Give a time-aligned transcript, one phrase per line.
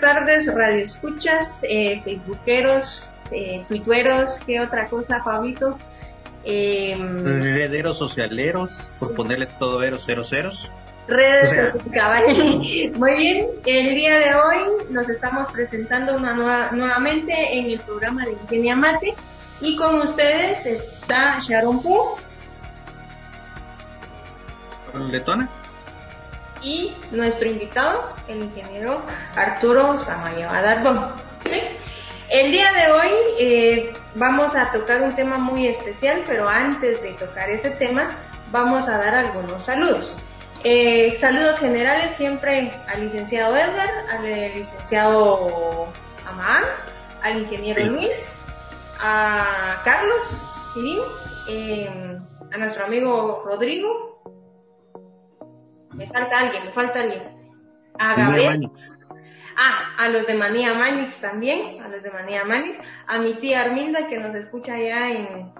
[0.00, 5.78] buenas tardes, radio escuchas, eh, facebookeros, eh, tuiteros, ¿qué otra cosa, Pablito?
[6.44, 10.72] Eh, Rederos socialeros, por ponerle todo eros, ceros, ceros.
[11.06, 11.74] Redes
[12.94, 18.24] Muy bien, el día de hoy nos estamos presentando una nueva, nuevamente en el programa
[18.24, 19.14] de Ingenia Mate
[19.60, 22.16] y con ustedes está Sharon Pu.
[25.10, 25.48] Letona
[26.62, 29.02] y nuestro invitado, el ingeniero
[29.36, 31.12] Arturo Samayo Adardón.
[32.28, 37.12] El día de hoy eh, vamos a tocar un tema muy especial, pero antes de
[37.14, 38.16] tocar ese tema,
[38.52, 40.16] vamos a dar algunos saludos.
[40.62, 44.22] Eh, saludos generales siempre al licenciado Edgar, al
[44.54, 45.88] licenciado
[46.26, 46.62] Amán,
[47.22, 48.38] al ingeniero Luis,
[49.00, 50.50] a Carlos
[51.48, 51.90] eh,
[52.52, 54.22] a nuestro amigo Rodrigo,
[55.94, 57.29] me falta alguien, me falta alguien.
[58.00, 58.70] A Gabriel.
[59.58, 63.60] Ah, a los de Manía Manix también, a los de Manía Manix, a mi tía
[63.60, 65.52] Arminda que nos escucha allá en,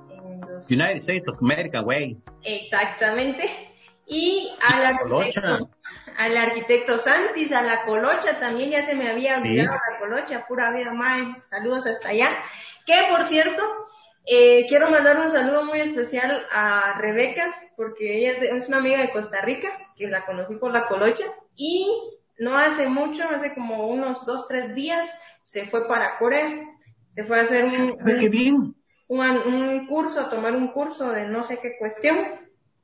[0.48, 0.70] los...
[0.70, 2.16] United States of America, güey.
[2.42, 3.44] Exactamente.
[4.06, 5.70] Y al arquitecto,
[6.16, 10.70] al arquitecto Santis, a la Colocha también, ya se me había olvidado la Colocha, pura
[10.72, 11.36] vida, mae.
[11.50, 12.30] Saludos hasta allá.
[12.86, 13.62] Que por cierto,
[14.24, 19.10] eh, quiero mandar un saludo muy especial a Rebeca, porque ella es, una amiga de
[19.10, 21.86] Costa Rica, que la conocí por la colocha, y
[22.40, 25.08] no hace mucho, hace como unos dos, tres días,
[25.44, 26.48] se fue para Corea.
[27.14, 27.96] Se fue a hacer un,
[29.08, 32.16] un, curso, a tomar un curso de no sé qué cuestión,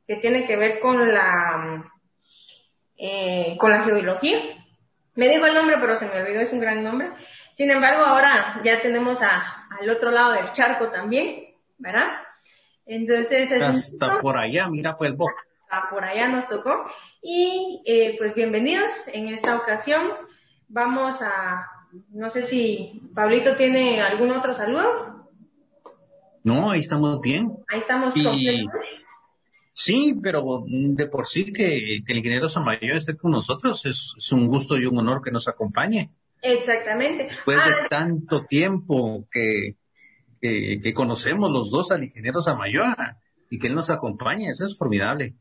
[0.06, 1.90] que tiene que ver con la,
[2.98, 4.38] eh, con la geología.
[5.14, 7.12] Me dijo el nombre, pero se me olvidó, es un gran nombre.
[7.54, 12.08] Sin embargo, ahora ya tenemos a, al otro lado del charco también, ¿verdad?
[12.84, 15.32] Entonces es hasta por allá, mira pues vos.
[15.32, 15.55] Hasta
[15.90, 16.84] por allá nos tocó
[17.22, 20.02] y eh, pues bienvenidos en esta ocasión.
[20.68, 21.68] Vamos a,
[22.10, 25.30] no sé si Pablito tiene algún otro saludo.
[26.42, 27.52] No, ahí estamos bien.
[27.68, 28.66] Ahí estamos y...
[29.72, 34.78] Sí, pero de por sí que, el ingeniero Samayo esté con nosotros es, un gusto
[34.78, 36.10] y un honor que nos acompañe.
[36.40, 37.24] Exactamente.
[37.24, 39.76] Después de ah, tanto tiempo que,
[40.40, 43.18] que, conocemos los dos al ingeniero Samayoa
[43.50, 45.34] y que él nos acompañe, eso es formidable.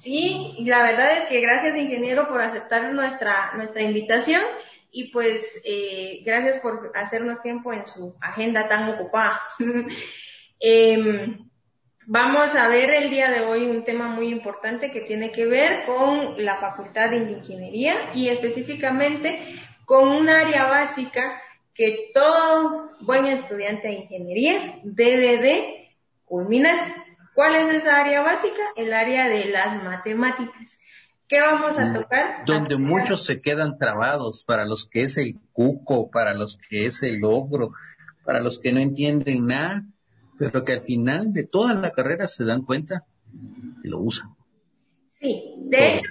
[0.00, 4.40] Sí, la verdad es que gracias ingeniero por aceptar nuestra, nuestra invitación
[4.90, 9.40] y pues eh, gracias por hacernos tiempo en su agenda tan ocupada.
[10.62, 11.48] Em,
[12.06, 15.86] vamos a ver el día de hoy un tema muy importante que tiene que ver
[15.86, 19.40] con la Facultad de Ingeniería y específicamente
[19.86, 21.40] con un área básica
[21.72, 25.90] que todo buen estudiante de ingeniería debe de
[26.26, 27.09] culminar.
[27.40, 28.60] ¿Cuál es esa área básica?
[28.76, 30.78] El área de las matemáticas.
[31.26, 32.44] ¿Qué vamos a mm, tocar?
[32.44, 37.02] Donde muchos se quedan trabados para los que es el cuco, para los que es
[37.02, 37.72] el ogro,
[38.26, 39.86] para los que no entienden nada,
[40.38, 43.06] pero que al final de toda la carrera se dan cuenta
[43.82, 44.36] y lo usan.
[45.18, 46.10] Sí, de hecho,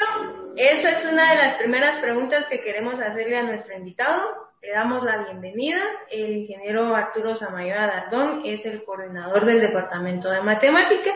[0.57, 5.03] esa es una de las primeras preguntas que queremos hacerle a nuestro invitado le damos
[5.03, 5.79] la bienvenida.
[6.11, 11.11] El ingeniero Arturo Samayoa Dardón es el coordinador del Departamento de Matemática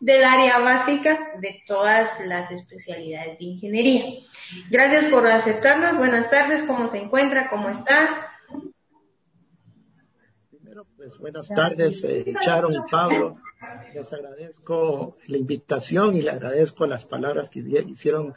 [0.00, 4.20] del área básica de todas las especialidades de ingeniería.
[4.70, 5.96] Gracias por aceptarnos.
[5.96, 6.62] Buenas tardes.
[6.62, 7.48] ¿Cómo se encuentra?
[7.48, 8.32] ¿Cómo está?
[10.50, 13.32] Primero, pues buenas tardes, eh, Charon y Pablo.
[13.94, 18.34] Les agradezco la invitación y le agradezco las palabras que hicieron,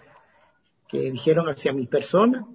[0.87, 2.47] que dijeron hacia mi persona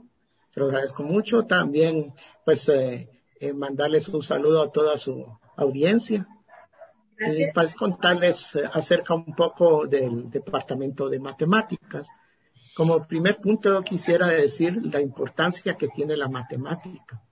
[0.57, 1.45] te lo agradezco mucho.
[1.45, 6.27] También, pues, eh, eh, mandarles un saludo a toda su audiencia.
[7.19, 12.09] Y para contarles eh, acerca un poco del Departamento de Matemáticas.
[12.75, 17.23] Como primer punto, yo quisiera decir la importancia que tiene la matemática,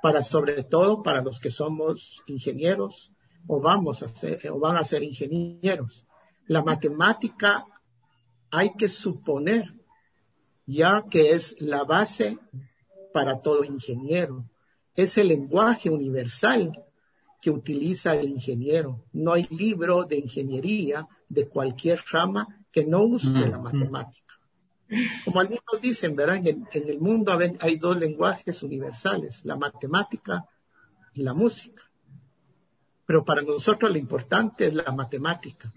[0.00, 3.12] para sobre todo para los que somos ingenieros
[3.46, 6.06] o vamos a ser, o van a ser ingenieros.
[6.46, 7.66] La matemática
[8.50, 9.83] hay que suponer
[10.66, 12.38] ya que es la base
[13.12, 14.44] para todo ingeniero.
[14.94, 16.84] Es el lenguaje universal
[17.40, 19.04] que utiliza el ingeniero.
[19.12, 24.34] No hay libro de ingeniería de cualquier rama que no use la matemática.
[25.24, 26.46] Como algunos dicen, ¿verdad?
[26.46, 30.44] En, en el mundo hay dos lenguajes universales, la matemática
[31.12, 31.82] y la música.
[33.06, 35.72] Pero para nosotros lo importante es la matemática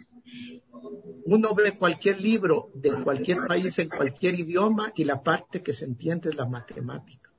[1.27, 5.83] uno ve cualquier libro de cualquier país en cualquier idioma y la parte que se
[5.83, 7.29] entiende es la matemática.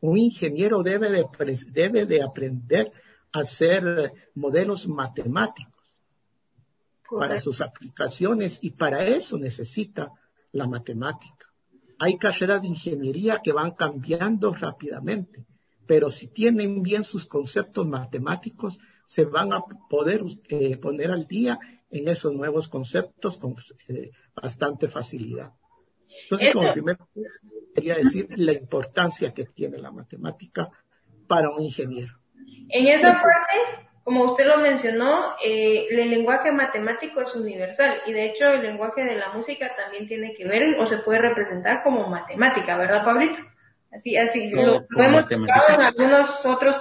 [0.00, 1.26] Un ingeniero debe de,
[1.72, 2.92] debe de aprender
[3.32, 5.74] a hacer modelos matemáticos
[7.10, 10.12] para sus aplicaciones y para eso necesita
[10.52, 11.52] la matemática.
[11.98, 15.44] hay carreras de ingeniería que van cambiando rápidamente,
[15.86, 19.60] pero si tienen bien sus conceptos matemáticos, se van a
[19.90, 21.58] poder eh, poner al día
[21.94, 23.54] en esos nuevos conceptos con
[23.88, 25.52] eh, bastante facilidad.
[26.24, 27.08] Entonces, como primero,
[27.74, 30.68] quería decir la importancia que tiene la matemática
[31.28, 32.14] para un ingeniero.
[32.68, 38.26] En esa parte, como usted lo mencionó, eh, el lenguaje matemático es universal y de
[38.26, 42.08] hecho el lenguaje de la música también tiene que ver o se puede representar como
[42.08, 43.38] matemática, ¿verdad, Pablito?
[43.92, 46.80] Así, así, lo, hemos en algunos otros,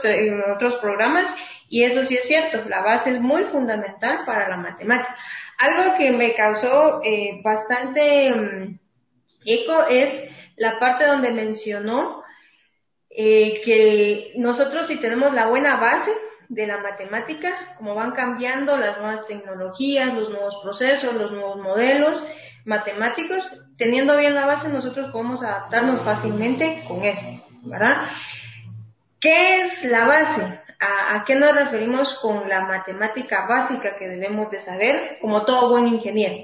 [0.51, 1.36] otros programas
[1.74, 5.18] y eso sí es cierto, la base es muy fundamental para la matemática.
[5.58, 8.80] Algo que me causó eh, bastante mm,
[9.44, 12.24] eco es la parte donde mencionó
[13.10, 16.12] eh, que nosotros si tenemos la buena base
[16.48, 22.24] de la matemática, como van cambiando las nuevas tecnologías, los nuevos procesos, los nuevos modelos
[22.66, 27.25] matemáticos, teniendo bien la base nosotros podemos adaptarnos fácilmente con eso,
[27.64, 28.10] ¿verdad?
[29.20, 30.62] ¿Qué es la base?
[30.84, 35.70] ¿A, ¿A, qué nos referimos con la matemática básica que debemos de saber como todo
[35.70, 36.44] buen ingeniero?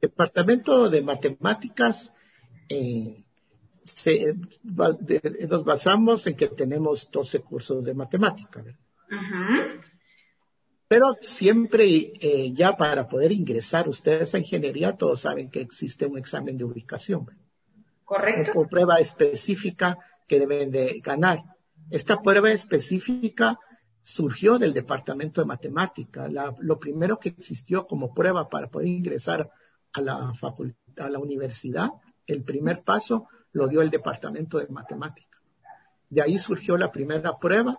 [0.00, 2.12] Departamento de Matemáticas
[2.68, 3.24] eh,
[5.48, 8.62] nos basamos en que tenemos 12 cursos de matemática.
[10.86, 16.18] Pero siempre, eh, ya para poder ingresar ustedes a ingeniería, todos saben que existe un
[16.18, 17.26] examen de ubicación.
[18.04, 18.52] Correcto.
[18.52, 21.42] Por prueba específica que deben de ganar.
[21.90, 23.58] Esta prueba específica
[24.02, 26.28] surgió del departamento de matemática.
[26.28, 29.50] lo primero que existió como prueba para poder ingresar
[29.92, 31.90] a la facultad, a la universidad,
[32.26, 35.40] el primer paso lo dio el departamento de matemática.
[36.10, 37.78] De ahí surgió la primera prueba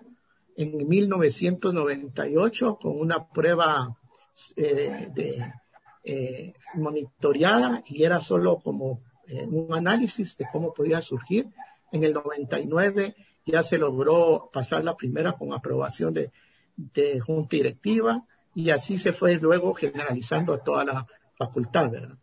[0.55, 3.97] en 1998 con una prueba
[4.55, 5.53] eh, de,
[6.03, 11.47] eh, monitoreada y era solo como eh, un análisis de cómo podía surgir.
[11.91, 13.15] En el 99
[13.49, 16.31] ya se logró pasar la primera con aprobación de,
[16.75, 18.25] de junta directiva
[18.55, 22.17] y así se fue luego generalizando a toda la facultad, ¿verdad?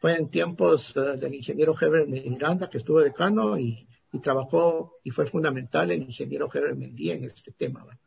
[0.00, 5.10] Fue en tiempos eh, del ingeniero Heber Miranda, que estuvo decano y, y trabajó y
[5.10, 7.84] fue fundamental el ingeniero Heber Mendía en este tema.
[7.84, 8.00] ¿verdad?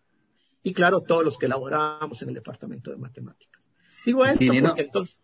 [0.64, 3.62] Y claro, todos los que elaboramos en el departamento de matemáticas.
[4.06, 5.20] Digo esto porque entonces...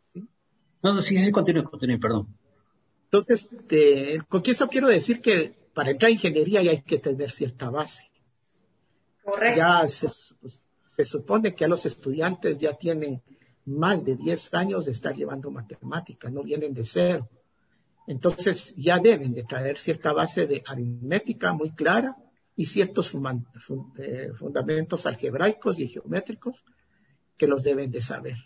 [0.84, 2.28] No, no, sí, sí, continúe, continúe, perdón.
[3.06, 3.50] Entonces,
[4.28, 8.10] con eso quiero decir que para entrar a ingeniería ya hay que tener cierta base.
[9.24, 9.58] Correcto.
[9.60, 10.08] Ya se,
[10.88, 13.22] se supone que a los estudiantes ya tienen
[13.66, 17.30] más de 10 años de estar llevando matemáticas, no vienen de cero.
[18.08, 22.16] Entonces ya deben de traer cierta base de aritmética muy clara
[22.56, 23.14] y ciertos
[24.00, 26.66] eh, fundamentos algebraicos y geométricos
[27.38, 28.38] que los deben de saber.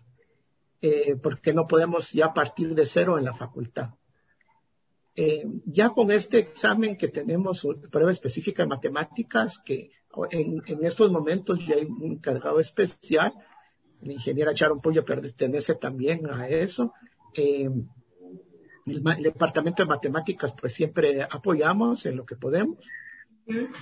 [0.82, 3.92] Eh, porque no podemos ya partir de cero en la facultad.
[5.16, 9.92] Eh, ya con este examen que tenemos, prueba específica de matemáticas, que
[10.32, 13.34] en, en estos momentos ya hay un encargado especial,
[14.02, 16.94] la ingeniera Charon Puyo pertenece también a eso.
[17.36, 17.70] Eh,
[18.88, 22.78] el, departamento de matemáticas, pues siempre apoyamos en lo que podemos.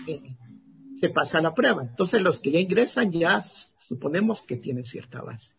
[0.08, 0.36] Eh,
[1.00, 1.84] se pasa la prueba.
[1.84, 5.56] Entonces, los que ya ingresan ya suponemos que tienen cierta base.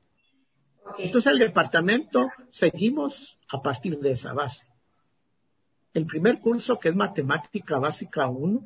[0.98, 4.66] Entonces, el departamento seguimos a partir de esa base.
[5.92, 8.64] El primer curso, que es Matemática Básica 1,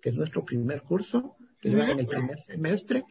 [0.00, 3.04] que es nuestro primer curso, que lleva en el primer semestre,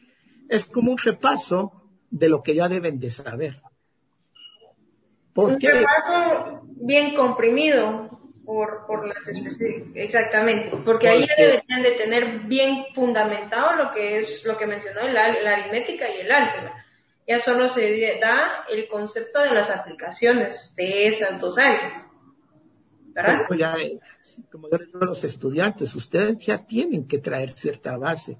[0.50, 3.62] es como un repaso de lo que ya deben de saber.
[5.34, 5.86] ¿Por Un qué?
[6.84, 9.25] bien comprimido por, por las
[9.94, 15.08] exactamente, porque ahí ya deberían de tener bien fundamentado lo que es lo que mencionó
[15.08, 16.86] la, aritmética y el álgebra.
[17.27, 22.06] Ya solo se da el concepto de las aplicaciones de esas dos áreas.
[23.13, 23.48] ¿Verdad?
[23.58, 23.75] Ya,
[24.51, 28.38] como yo los estudiantes, ustedes ya tienen que traer cierta base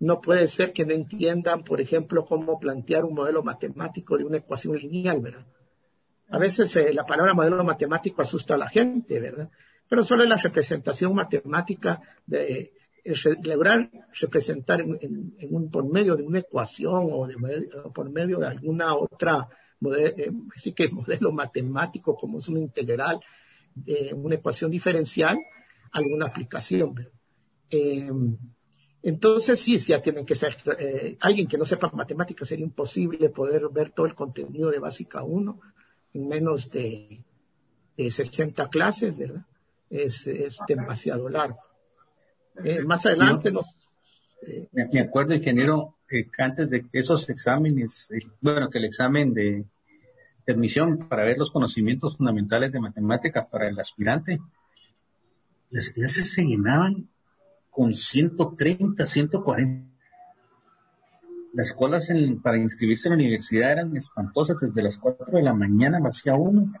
[0.00, 4.38] no puede ser que no entiendan, por ejemplo, cómo plantear un modelo matemático de una
[4.38, 5.46] ecuación lineal, ¿verdad?
[6.30, 9.50] A veces eh, la palabra modelo matemático asusta a la gente, ¿verdad?
[9.88, 12.72] Pero solo es la representación matemática de,
[13.42, 17.36] lograr representar en, un, por medio de una ecuación o, de,
[17.94, 19.48] por medio de alguna otra
[19.80, 23.18] modelo, eh, que modelo matemático como es una integral
[23.84, 25.38] de una ecuación diferencial,
[25.92, 27.08] alguna aplicación.
[27.70, 28.10] Eh,
[29.02, 33.68] entonces, sí, ya tienen que ser, eh, alguien que no sepa matemáticas sería imposible poder
[33.70, 35.60] ver todo el contenido de Básica 1
[36.14, 37.22] en menos de,
[37.96, 39.46] de 60 clases, ¿verdad?
[39.88, 41.58] Es, es demasiado largo.
[42.64, 43.78] Eh, más adelante nos...
[44.42, 49.64] Eh, me acuerdo, ingeniero, que antes de esos exámenes, bueno, que el examen de,
[50.48, 54.40] de admisión para ver los conocimientos fundamentales de matemáticas para el aspirante,
[55.70, 57.08] las clases se llenaban
[57.70, 59.88] con 130, 140.
[61.52, 62.10] Las colas
[62.42, 66.34] para inscribirse en la universidad eran espantosas, desde las 4 de la mañana lo hacía
[66.34, 66.72] uno.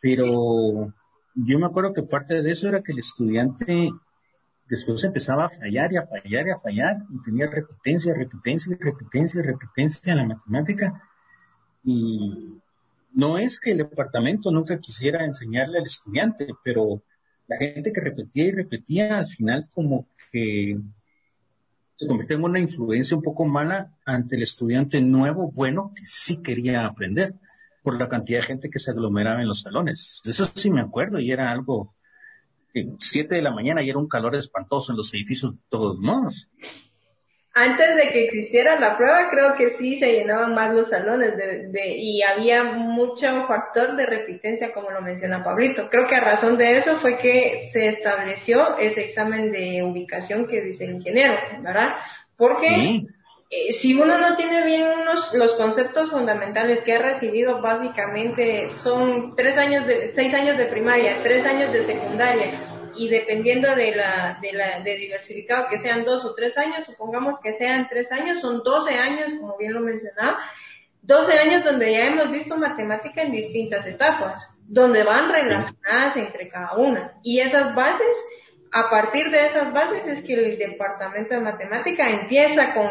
[0.00, 0.94] Pero
[1.34, 3.90] yo me acuerdo que parte de eso era que el estudiante
[4.66, 9.42] después empezaba a fallar y a fallar y a fallar y tenía repitencia, repitencia, repitencia,
[9.42, 11.02] repitencia en la matemática.
[11.86, 12.60] Y
[13.14, 17.02] no es que el departamento nunca quisiera enseñarle al estudiante, pero
[17.46, 20.78] la gente que repetía y repetía al final como que
[21.96, 26.42] se convirtió en una influencia un poco mala ante el estudiante nuevo, bueno, que sí
[26.42, 27.34] quería aprender
[27.82, 30.20] por la cantidad de gente que se aglomeraba en los salones.
[30.24, 31.94] Eso sí me acuerdo y era algo,
[32.98, 36.48] siete de la mañana y era un calor espantoso en los edificios de todos modos
[37.58, 41.96] antes de que existiera la prueba, creo que sí se llenaban más los salones de,
[41.96, 45.88] y había mucho factor de repitencia, como lo menciona Pablito.
[45.88, 50.60] Creo que a razón de eso fue que se estableció ese examen de ubicación que
[50.60, 51.32] dice el ingeniero,
[51.62, 51.94] ¿verdad?
[52.36, 53.06] Porque
[53.48, 59.34] eh, si uno no tiene bien unos, los conceptos fundamentales que ha recibido, básicamente son
[59.34, 64.38] tres años de, seis años de primaria, tres años de secundaria, y dependiendo de la,
[64.40, 68.94] de diversificado que sean dos o tres años, supongamos que sean tres años, son doce
[68.94, 70.38] años, como bien lo mencionaba,
[71.02, 76.74] doce años donde ya hemos visto matemática en distintas etapas, donde van relacionadas entre cada
[76.74, 77.14] una.
[77.22, 78.24] Y esas bases,
[78.72, 82.90] a partir de esas bases es que el departamento de matemática empieza con,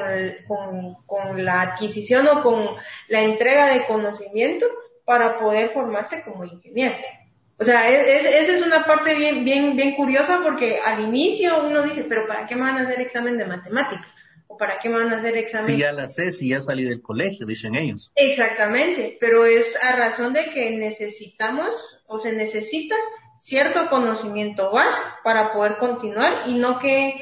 [1.05, 2.75] con la adquisición o con
[3.09, 4.65] la entrega de conocimiento
[5.03, 6.95] para poder formarse como ingeniero.
[7.57, 12.03] O sea, esa es una parte bien, bien, bien curiosa porque al inicio uno dice,
[12.03, 14.05] pero ¿para qué me van a hacer examen de matemática?
[14.47, 15.65] ¿O para qué me van a hacer examen?
[15.65, 18.11] Si ya la sé, si ya salí del colegio, dicen ellos.
[18.15, 22.95] Exactamente, pero es a razón de que necesitamos o se necesita
[23.39, 27.13] cierto conocimiento básico para poder continuar y no que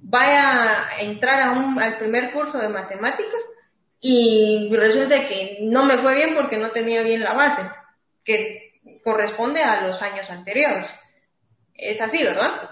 [0.00, 3.36] vaya a entrar a un, al primer curso de matemática
[4.00, 7.62] y resulta que no me fue bien porque no tenía bien la base.
[8.24, 8.71] Que
[9.04, 10.88] corresponde a los años anteriores.
[11.74, 12.70] Es así, ¿verdad?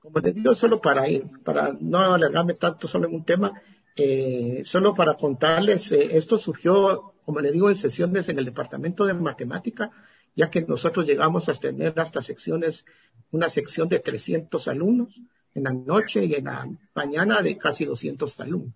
[0.00, 3.52] Como te digo, solo para ir, para no alargarme tanto solo en un tema,
[3.96, 9.04] eh, solo para contarles, eh, esto surgió, como le digo, en sesiones en el departamento
[9.04, 9.90] de matemática,
[10.34, 12.86] ya que nosotros llegamos a tener hasta secciones,
[13.30, 15.20] una sección de 300 alumnos
[15.54, 18.74] en la noche y en la mañana de casi 200 alumnos.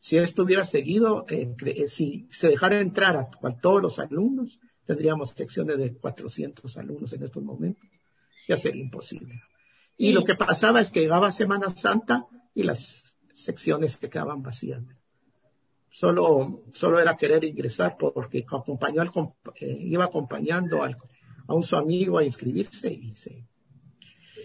[0.00, 1.54] Si esto hubiera seguido, eh,
[1.86, 4.58] si se dejara entrar a todos los alumnos,
[4.92, 7.88] tendríamos secciones de 400 alumnos en estos momentos.
[8.46, 9.42] Ya sería imposible.
[9.96, 14.82] Y, lo que pasaba es que llegaba Semana Santa y las secciones se quedaban vacías.
[15.90, 19.10] Solo, solo era querer ingresar porque acompañó al,
[19.60, 20.96] eh, iba acompañando al,
[21.46, 23.46] a un su amigo a inscribirse y se.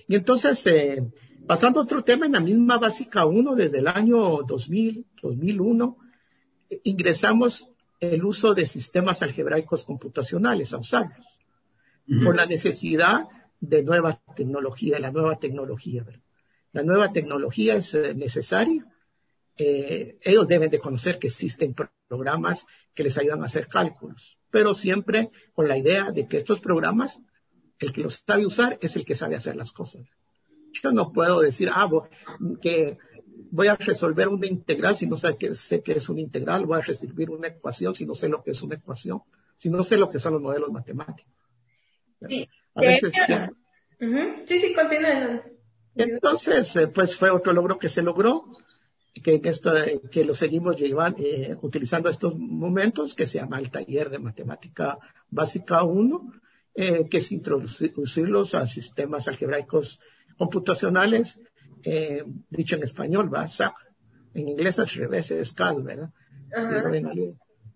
[0.08, 1.12] Y entonces, eh,
[1.46, 5.98] pasando a otro tema, en la misma básica 1, desde el año 2000, 2001,
[6.84, 11.26] ingresamos el uso de sistemas algebraicos computacionales, a usarlos,
[12.24, 13.28] por la necesidad
[13.60, 16.06] de nueva tecnología, la nueva tecnología.
[16.72, 18.86] La nueva tecnología es eh, necesaria.
[19.58, 21.74] Eh, ellos deben de conocer que existen
[22.08, 26.62] programas que les ayudan a hacer cálculos, pero siempre con la idea de que estos
[26.62, 27.22] programas,
[27.80, 30.04] el que los sabe usar es el que sabe hacer las cosas.
[30.72, 31.90] Yo no puedo decir, ah,
[32.62, 32.98] que
[33.52, 36.80] voy a resolver una integral si no sé qué, sé que es una integral, voy
[36.80, 39.22] a resolver una ecuación si no sé lo que es una ecuación,
[39.58, 41.34] si no sé lo que son los modelos matemáticos.
[42.28, 43.36] Sí, a veces sí, sí.
[45.96, 48.46] Entonces, eh, pues fue otro logro que se logró,
[49.24, 53.72] que, esto, eh, que lo seguimos llevando, eh, utilizando estos momentos, que se llama el
[53.72, 55.00] taller de matemática
[55.30, 56.34] básica 1,
[56.76, 60.00] que es introducirlos a sistemas algebraicos
[60.38, 61.42] computacionales
[61.84, 63.74] eh, dicho en español, va, SAP.
[64.34, 66.10] En inglés al revés es CAD, ¿verdad?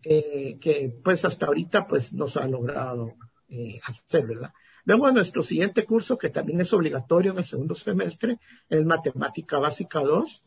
[0.04, 3.14] Eh, que pues hasta ahorita pues nos ha logrado
[3.50, 4.52] eh, hacer, ¿verdad?
[4.86, 10.00] Luego nuestro siguiente curso, que también es obligatorio en el segundo semestre, es Matemática Básica
[10.00, 10.44] 2,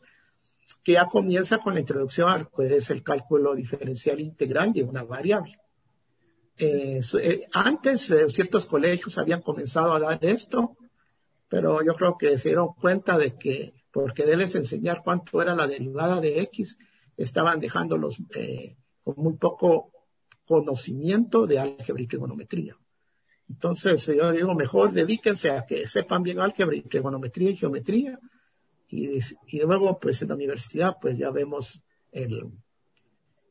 [0.83, 5.03] que ya comienza con la introducción al que es el cálculo diferencial integral de una
[5.03, 5.57] variable.
[7.53, 10.75] antes, ciertos colegios habían comenzado a dar esto,
[11.47, 15.67] pero yo creo que se dieron cuenta de que por quererles enseñar cuánto era la
[15.67, 16.77] derivada de X,
[17.15, 19.91] estaban dejándolos eh, con muy poco
[20.45, 22.75] conocimiento de álgebra y trigonometría.
[23.49, 28.19] Entonces, yo digo, mejor dedíquense a que sepan bien álgebra y trigonometría y geometría.
[28.89, 32.51] Y, y luego, pues en la universidad, pues ya vemos el,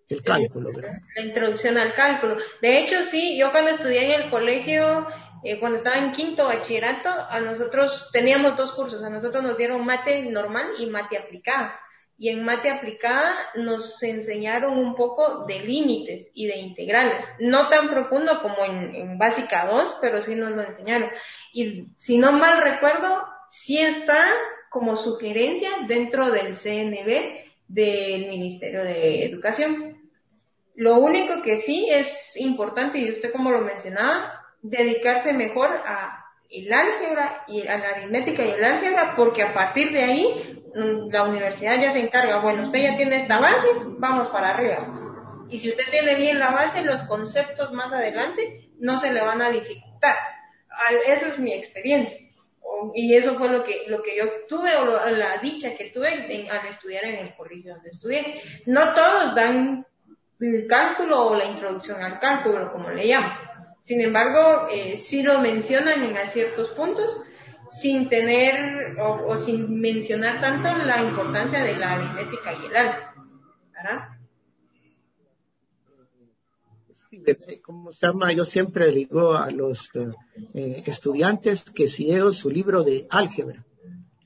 [0.08, 0.98] el cálculo, ¿verdad?
[1.16, 2.36] La introducción al cálculo.
[2.60, 5.06] De hecho, sí, yo cuando estudié en el colegio,
[5.44, 9.04] eh, cuando estaba en quinto bachillerato, a nosotros teníamos dos cursos.
[9.04, 11.78] A nosotros nos dieron mate normal y mate aplicada.
[12.16, 17.22] Y en mate aplicada nos enseñaron un poco de límites y de integrales.
[17.40, 21.10] No tan profundo como en, básica 2, pero sí nos lo enseñaron.
[21.52, 24.26] Y si no mal recuerdo, sí está
[24.70, 30.10] como sugerencia dentro del CNB del Ministerio de Educación.
[30.74, 34.33] Lo único que sí es importante, y usted como lo mencionaba,
[34.64, 39.92] dedicarse mejor a el álgebra y a la aritmética y el álgebra, porque a partir
[39.92, 43.66] de ahí mm, la universidad ya se encarga, bueno, usted ya tiene esta base,
[43.98, 44.92] vamos para arriba.
[45.50, 49.42] Y si usted tiene bien la base, los conceptos más adelante no se le van
[49.42, 50.16] a dificultar.
[51.06, 52.18] Esa es mi experiencia.
[52.94, 56.66] Y eso fue lo que, lo que yo tuve, o la dicha que tuve al
[56.66, 58.42] estudiar en el colegio donde estudié.
[58.66, 59.86] No todos dan
[60.40, 63.53] el cálculo o la introducción al cálculo, como le llaman.
[63.84, 67.20] Sin embargo, eh, sí lo mencionan en ciertos puntos,
[67.70, 73.14] sin tener o, sin mencionar tanto la importancia de la aritmética y el álgebra.
[73.74, 74.08] ¿Verdad?
[77.62, 78.32] ¿Cómo se llama?
[78.32, 79.90] Yo siempre digo a los
[80.54, 83.66] eh, estudiantes que si ellos su libro de álgebra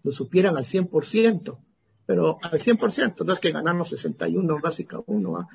[0.04, 1.58] lo supieran al 100%,
[2.06, 5.48] pero al 100%, no es que ganamos 61 básica 1, ¿ah?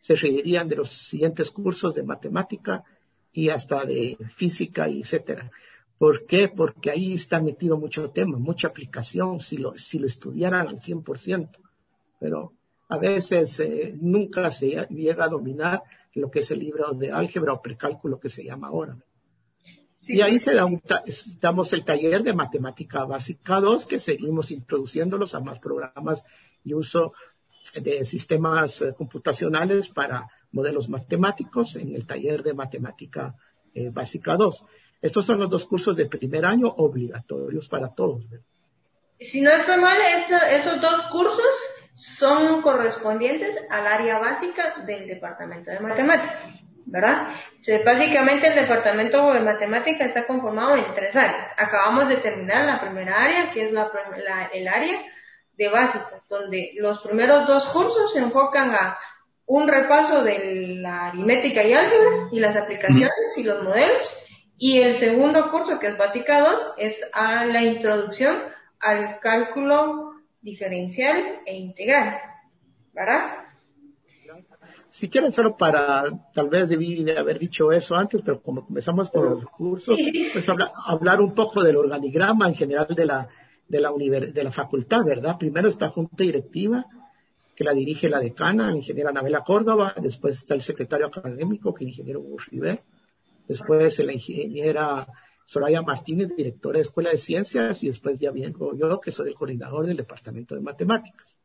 [0.00, 2.84] se reirían de los siguientes cursos de matemática
[3.32, 5.50] y hasta de física y etcétera.
[5.98, 6.48] ¿Por qué?
[6.48, 11.50] Porque ahí está metido mucho tema, mucha aplicación, si lo, si lo estudiaran al 100%.
[12.20, 12.52] Pero
[12.88, 15.82] a veces eh, nunca se llega a dominar
[16.14, 18.96] lo que es el libro de álgebra o precálculo que se llama ahora.
[20.06, 20.66] Y ahí se da
[21.40, 26.24] damos el taller de matemática básica 2, que seguimos introduciéndolos a más programas
[26.64, 27.12] y uso
[27.74, 33.34] de sistemas eh, computacionales para modelos matemáticos en el taller de matemática
[33.74, 34.64] eh, básica 2.
[35.00, 38.24] Estos son los dos cursos de primer año obligatorios para todos.
[39.20, 39.96] Si no estoy mal,
[40.50, 41.44] esos dos cursos
[41.94, 46.36] son correspondientes al área básica del departamento de matemáticas,
[46.86, 47.28] ¿verdad?
[47.84, 51.52] Básicamente el departamento de matemática está conformado en tres áreas.
[51.56, 53.90] Acabamos de terminar la primera área, que es la,
[54.52, 55.00] el área
[55.56, 58.96] de básicas, donde los primeros dos cursos se enfocan a
[59.48, 64.14] un repaso de la aritmética y álgebra y las aplicaciones y los modelos.
[64.58, 68.36] Y el segundo curso, que es básica 2, es a la introducción
[68.78, 72.18] al cálculo diferencial e integral.
[72.92, 73.48] ¿Verdad?
[74.90, 79.08] Si quieren, solo para, tal vez debí de haber dicho eso antes, pero como comenzamos
[79.10, 79.98] con los cursos,
[80.32, 80.46] pues
[80.86, 83.28] hablar un poco del organigrama en general de la,
[83.66, 85.38] de la, de la facultad, ¿verdad?
[85.38, 86.84] Primero está junta directiva,
[87.58, 91.82] que la dirige la decana, la ingeniera Anabela Córdoba, después está el secretario académico, que
[91.82, 92.84] es el ingeniero Hugo River,
[93.48, 95.08] después la ingeniera
[95.44, 99.34] Soraya Martínez, directora de Escuela de Ciencias, y después ya vengo yo, que soy el
[99.34, 101.36] coordinador del Departamento de Matemáticas.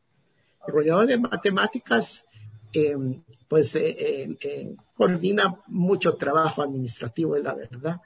[0.67, 2.27] El coordinador de Matemáticas,
[2.71, 2.95] eh,
[3.47, 8.01] pues, eh, eh, coordina mucho trabajo administrativo, es la verdad,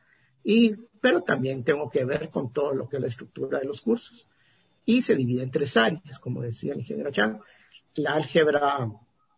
[0.46, 3.82] y pero también tengo que ver con todo lo que es la estructura de los
[3.82, 4.30] cursos.
[4.86, 7.41] Y se divide en tres áreas, como decía el ingeniero Chan.
[7.97, 8.91] La álgebra,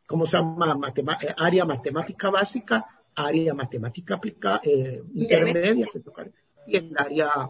[0.06, 0.78] ¿cómo se llama?
[0.95, 5.88] Eh, área matemática básica, área matemática aplicada, eh, intermedia,
[6.67, 7.50] y el área,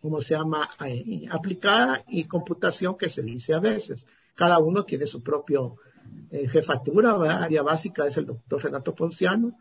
[0.00, 0.68] ¿cómo se llama?
[0.86, 4.06] Eh, aplicada y computación que se dice a veces.
[4.34, 5.76] Cada uno tiene su propio
[6.30, 9.56] jefatura, la área básica es el doctor Renato Ponciano,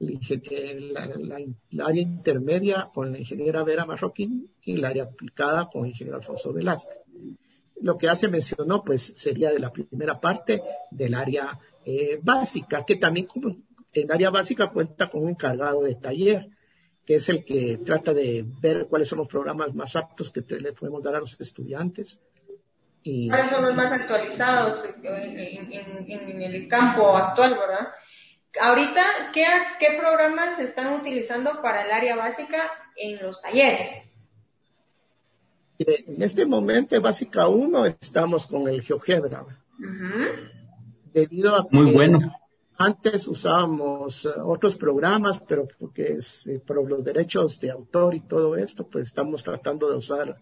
[0.00, 6.18] la, área intermedia con la ingeniera Vera Marroquín y la área aplicada con el ingeniero
[6.18, 6.98] Alfonso Velázquez.
[7.80, 12.96] Lo que hace mencionó, pues, sería de la primera parte del área eh, básica, que
[12.96, 13.56] también como
[13.92, 16.48] el área básica cuenta con un encargado de taller,
[17.06, 20.72] que es el que trata de ver cuáles son los programas más aptos que le
[20.72, 22.20] podemos dar a los estudiantes.
[23.02, 27.88] Y, ¿Cuáles son los más actualizados en el campo actual, verdad?
[28.60, 29.44] Ahorita, ¿qué,
[29.78, 34.07] ¿qué programas se están utilizando para el área básica en los talleres?
[35.78, 39.44] En este momento, básica 1, estamos con el GeoGebra.
[41.12, 42.32] Debido a Muy bueno.
[42.76, 48.20] antes usábamos eh, otros programas, pero porque es, eh, por los derechos de autor y
[48.20, 50.36] todo esto, pues estamos tratando de usar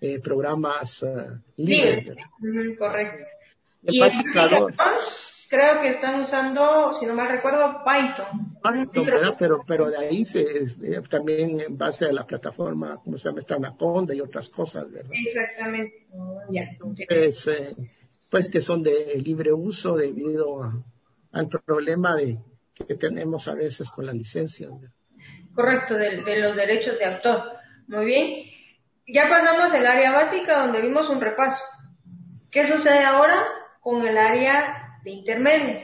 [0.00, 1.04] eh, programas
[1.56, 2.16] libres.
[2.78, 3.24] correcto.
[3.82, 4.72] y básica 2
[5.52, 8.51] creo que están usando, si no mal recuerdo, Python.
[8.62, 9.36] Python, ¿verdad?
[9.38, 13.40] Pero, pero de ahí se, eh, también en base a la plataforma, ¿cómo se llama?
[13.40, 15.12] Está Anaconda y otras cosas, ¿verdad?
[15.12, 16.06] Exactamente.
[16.50, 17.74] Entonces, eh,
[18.30, 20.82] pues que son de libre uso debido a,
[21.32, 22.38] al problema de,
[22.86, 24.68] que tenemos a veces con la licencia.
[25.54, 27.42] Correcto, de, los derechos de autor.
[27.88, 28.46] Muy bien.
[29.06, 31.62] Ya pasamos el área básica donde vimos un repaso.
[32.50, 33.44] ¿Qué sucede ahora
[33.80, 35.80] con el área de intermedios?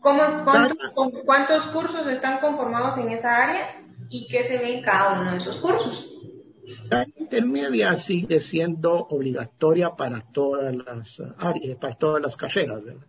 [0.00, 0.78] ¿Cómo, cuántos,
[1.24, 5.38] ¿Cuántos cursos están conformados en esa área y qué se ve en cada uno de
[5.38, 6.10] esos cursos?
[6.90, 13.06] La intermedia sigue siendo obligatoria para todas las áreas, para todas las carreras, ¿verdad?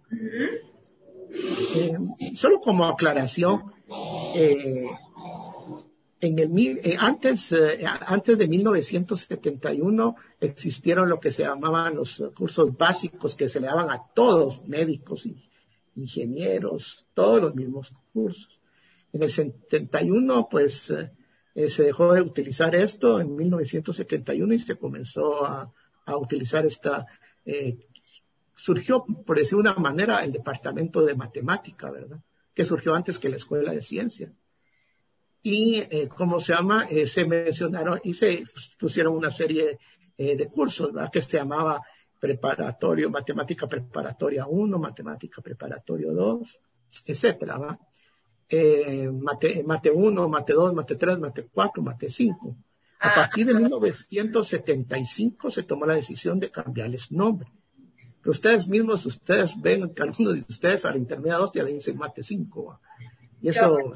[1.75, 1.93] Eh,
[2.35, 3.73] solo como aclaración,
[4.35, 4.85] eh,
[6.19, 7.53] en el, eh, antes,
[8.05, 13.89] antes de 1971 existieron lo que se llamaban los cursos básicos que se le daban
[13.91, 15.49] a todos, médicos, y
[15.97, 18.59] ingenieros, todos los mismos cursos.
[19.11, 20.93] En el 71, pues,
[21.55, 25.73] se dejó de utilizar esto en 1971 y se comenzó a,
[26.05, 27.05] a utilizar esta
[28.57, 32.19] surgió, por decir una manera, el departamento de matemática, ¿verdad?
[32.53, 34.33] Que surgió antes que la escuela de ciencia.
[35.43, 36.87] Y, eh, ¿cómo se llama?
[36.89, 38.43] Eh, se mencionaron y se
[38.79, 39.77] pusieron una serie
[40.17, 41.11] eh, de cursos, ¿verdad?
[41.11, 41.81] Que se llamaba
[42.19, 46.59] preparatorio, matemática preparatoria 1, matemática preparatorio 2,
[47.05, 47.79] etcétera, ¿verdad?
[48.49, 52.57] Eh, mate, mate 1, mate 2, mate 3, mate 4, mate 5.
[52.99, 53.15] A ah.
[53.15, 57.51] partir de 1975 se tomó la decisión de cambiarles nombre
[58.29, 61.97] ustedes mismos, ustedes ven que algunos de ustedes a la intermedia 2 ya le dicen
[61.97, 62.79] mate 5.
[63.41, 63.93] Y eso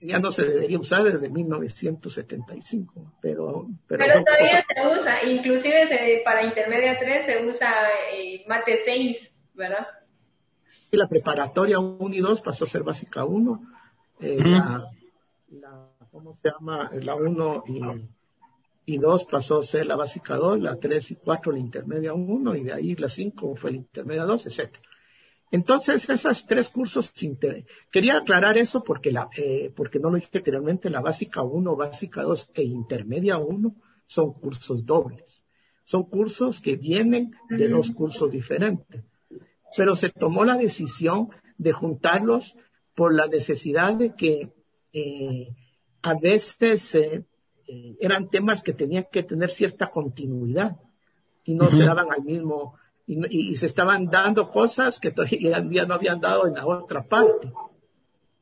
[0.00, 3.12] ya no se debería usar desde 1975.
[3.20, 7.70] Pero, pero, todavía se usa, inclusive para intermedia 3 se usa
[8.12, 9.86] eh, mate 6, ¿verdad?
[10.90, 13.62] Y la preparatoria 1 y 2 pasó a ser básica 1.
[14.20, 14.86] Eh, la,
[15.50, 16.90] la, ¿cómo se llama?
[16.94, 17.80] La 1 y
[18.86, 22.54] y 2 pasó a ser la básica 2, la 3 y 4 la intermedia 1
[22.56, 24.76] y de ahí la 5 fue la intermedia 2, etc.
[25.54, 27.12] Entonces, esos tres cursos,
[27.92, 32.22] quería aclarar eso porque, la, eh, porque no lo dije anteriormente, la básica 1, básica
[32.22, 33.72] 2 e intermedia 1
[34.04, 35.44] son cursos dobles.
[35.84, 39.04] Son cursos que vienen de dos cursos diferentes.
[39.76, 42.56] Pero se tomó la decisión de juntarlos
[42.96, 44.52] por la necesidad de que
[44.92, 45.54] eh,
[46.02, 47.24] a veces eh,
[47.68, 50.80] eh, eran temas que tenían que tener cierta continuidad
[51.44, 52.74] y no se daban al mismo,
[53.06, 57.52] y, se estaban dando cosas que todavía no habían dado en la otra parte.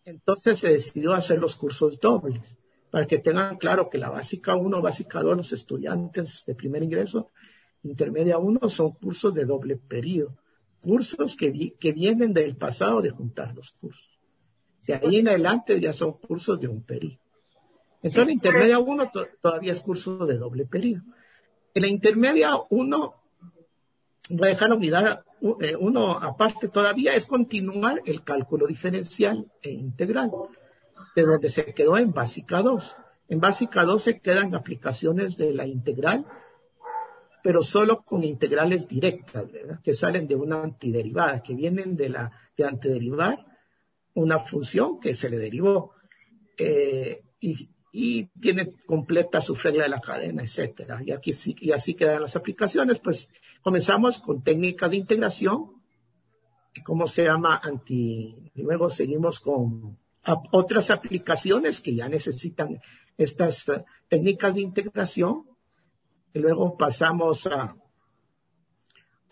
[0.05, 2.57] Entonces se decidió hacer los cursos dobles,
[2.91, 7.31] para que tengan claro que la básica 1, básica 2, los estudiantes de primer ingreso,
[7.83, 10.37] intermedia 1, son cursos de doble periodo,
[10.81, 14.21] cursos que, que vienen del pasado de juntar los cursos.
[14.87, 17.23] De ahí en adelante ya son cursos de un periodo.
[18.03, 21.05] Entonces, la intermedia 1 todavía es curso de doble periodo.
[21.73, 23.22] En la intermedia 1,
[24.31, 25.25] voy a dejar unidad
[25.61, 30.31] eh, uno aparte todavía, es continuar el cálculo diferencial e integral,
[31.17, 32.97] de donde se quedó en básica 2.
[33.29, 36.27] En básica 2 se quedan aplicaciones de la integral,
[37.43, 39.81] pero solo con integrales directas, ¿verdad?
[39.83, 43.45] que salen de una antiderivada, que vienen de la de antiderivar
[44.15, 45.95] una función que se le derivó.
[46.57, 51.03] Eh, y y tiene completa su regla de la cadena, etcétera.
[51.05, 53.01] Y aquí y así quedan las aplicaciones.
[53.01, 53.29] Pues
[53.61, 55.83] comenzamos con técnica de integración,
[56.85, 57.61] ¿cómo se llama?
[57.63, 59.99] Anti, luego seguimos con
[60.53, 62.81] otras aplicaciones que ya necesitan
[63.19, 65.47] estas eh, técnicas de integración.
[66.33, 67.77] Y luego pasamos a,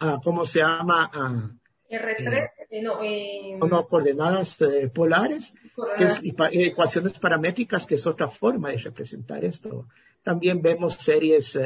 [0.01, 1.11] a ¿cómo se llama?
[1.15, 1.51] A,
[1.89, 2.51] R3, eh,
[2.83, 5.55] no, eh, no, coordenadas eh, polares,
[5.97, 6.21] que es,
[6.53, 9.89] ecuaciones paramétricas, que es otra forma de representar esto.
[10.23, 11.59] También vemos series,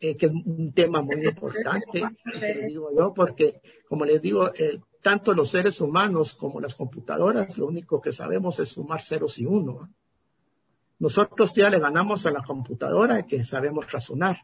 [0.00, 2.04] que es un tema muy importante,
[2.66, 4.50] digo yo, porque, como les digo,
[5.02, 9.44] tanto los seres humanos como las computadoras, lo único que sabemos es sumar ceros y
[9.44, 9.90] uno.
[10.98, 14.38] Nosotros ya le ganamos a la computadora que sabemos razonar,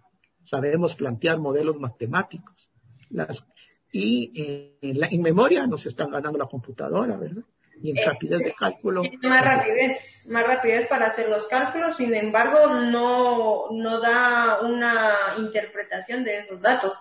[0.44, 2.68] sabemos plantear modelos matemáticos.
[3.08, 3.46] Las,
[3.92, 7.42] y eh, en, memoria nos están ganando la computadora, ¿verdad?
[7.82, 9.02] Y en eh, rapidez de cálculo.
[9.22, 16.24] Más rapidez, más rapidez para hacer los cálculos, sin embargo, no, no da una interpretación
[16.24, 16.98] de esos datos,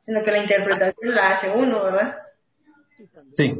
[0.00, 2.18] sino que la interpretación la hace uno, ¿verdad?
[3.34, 3.54] Sí.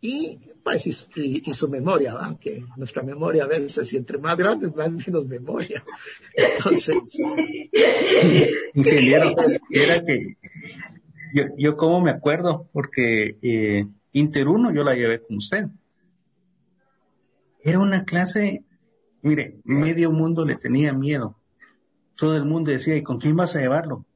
[0.00, 2.38] Y pues y, su memoria, ¿verdad?
[2.40, 5.84] que nuestra memoria a veces, y entre más grandes, más menos memoria.
[6.34, 6.96] Entonces.
[8.74, 9.34] Ingeniero,
[9.70, 10.36] era que
[11.34, 15.66] yo, yo como me acuerdo, porque eh, Inter 1 yo la llevé con usted.
[17.60, 18.62] Era una clase,
[19.20, 21.36] mire, medio mundo le tenía miedo.
[22.16, 24.06] Todo el mundo decía, ¿y con quién vas a llevarlo?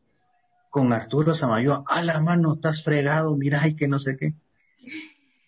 [0.71, 1.83] Con Arturo Samayoa.
[1.89, 4.35] A la mano, estás fregado, mira, y que no sé qué.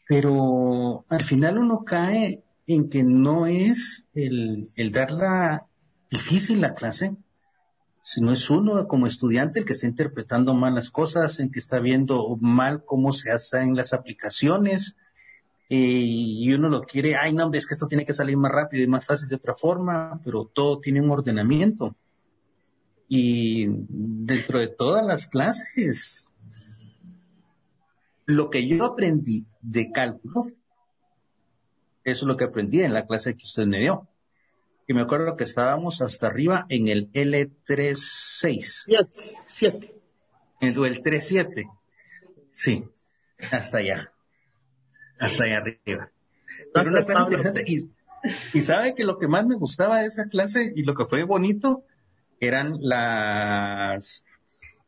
[0.08, 5.68] pero al final uno cae en que no es el, el darla
[6.10, 7.14] difícil la clase,
[8.12, 11.78] sino es uno como estudiante el que está interpretando mal las cosas, en que está
[11.78, 14.96] viendo mal cómo se hacen las aplicaciones,
[15.68, 18.82] eh, y uno lo quiere, ay no, es que esto tiene que salir más rápido
[18.82, 21.94] y más fácil de otra forma, pero todo tiene un ordenamiento.
[23.06, 26.28] Y dentro de todas las clases,
[28.26, 30.48] lo que yo aprendí de cálculo,
[32.02, 34.09] eso es lo que aprendí en la clase que usted me dio.
[34.90, 39.06] Y me acuerdo que estábamos hasta arriba en el L36.
[39.46, 39.94] 7.
[40.60, 41.68] En el 37.
[42.50, 42.84] Sí,
[43.52, 44.12] hasta allá.
[45.20, 46.10] Hasta allá arriba.
[46.74, 47.64] Pero una clase interesante.
[48.52, 51.22] Y, sabe que lo que más me gustaba de esa clase y lo que fue
[51.22, 51.84] bonito
[52.40, 54.24] eran las,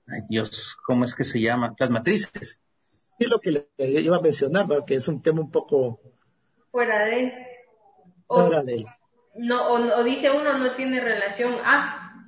[0.09, 1.77] ay Dios, ¿cómo es que se llama?
[1.79, 2.61] Las matrices.
[3.21, 3.69] Sí, lo que le
[4.01, 6.01] iba a mencionar, que es un tema un poco
[6.73, 7.33] fuera de.
[8.27, 8.85] fuera de.
[9.35, 12.27] No, o, dice uno no tiene relación a.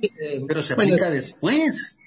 [0.00, 1.98] Eh, Pero se aplica después.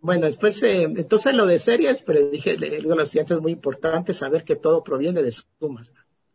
[0.00, 3.42] Bueno, después, eh, entonces lo de series, pero dije, le digo a los estudiantes es
[3.42, 5.90] muy importante saber que todo proviene de sumas.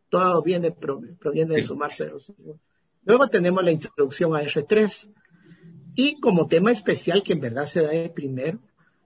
[0.09, 2.33] Todo viene, proviene de sumar ceros.
[3.03, 5.11] Luego tenemos la introducción a R3.
[5.93, 8.59] Y como tema especial, que en verdad se da el primero,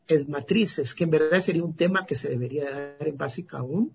[0.08, 3.92] es matrices, que en verdad sería un tema que se debería dar en básica 1,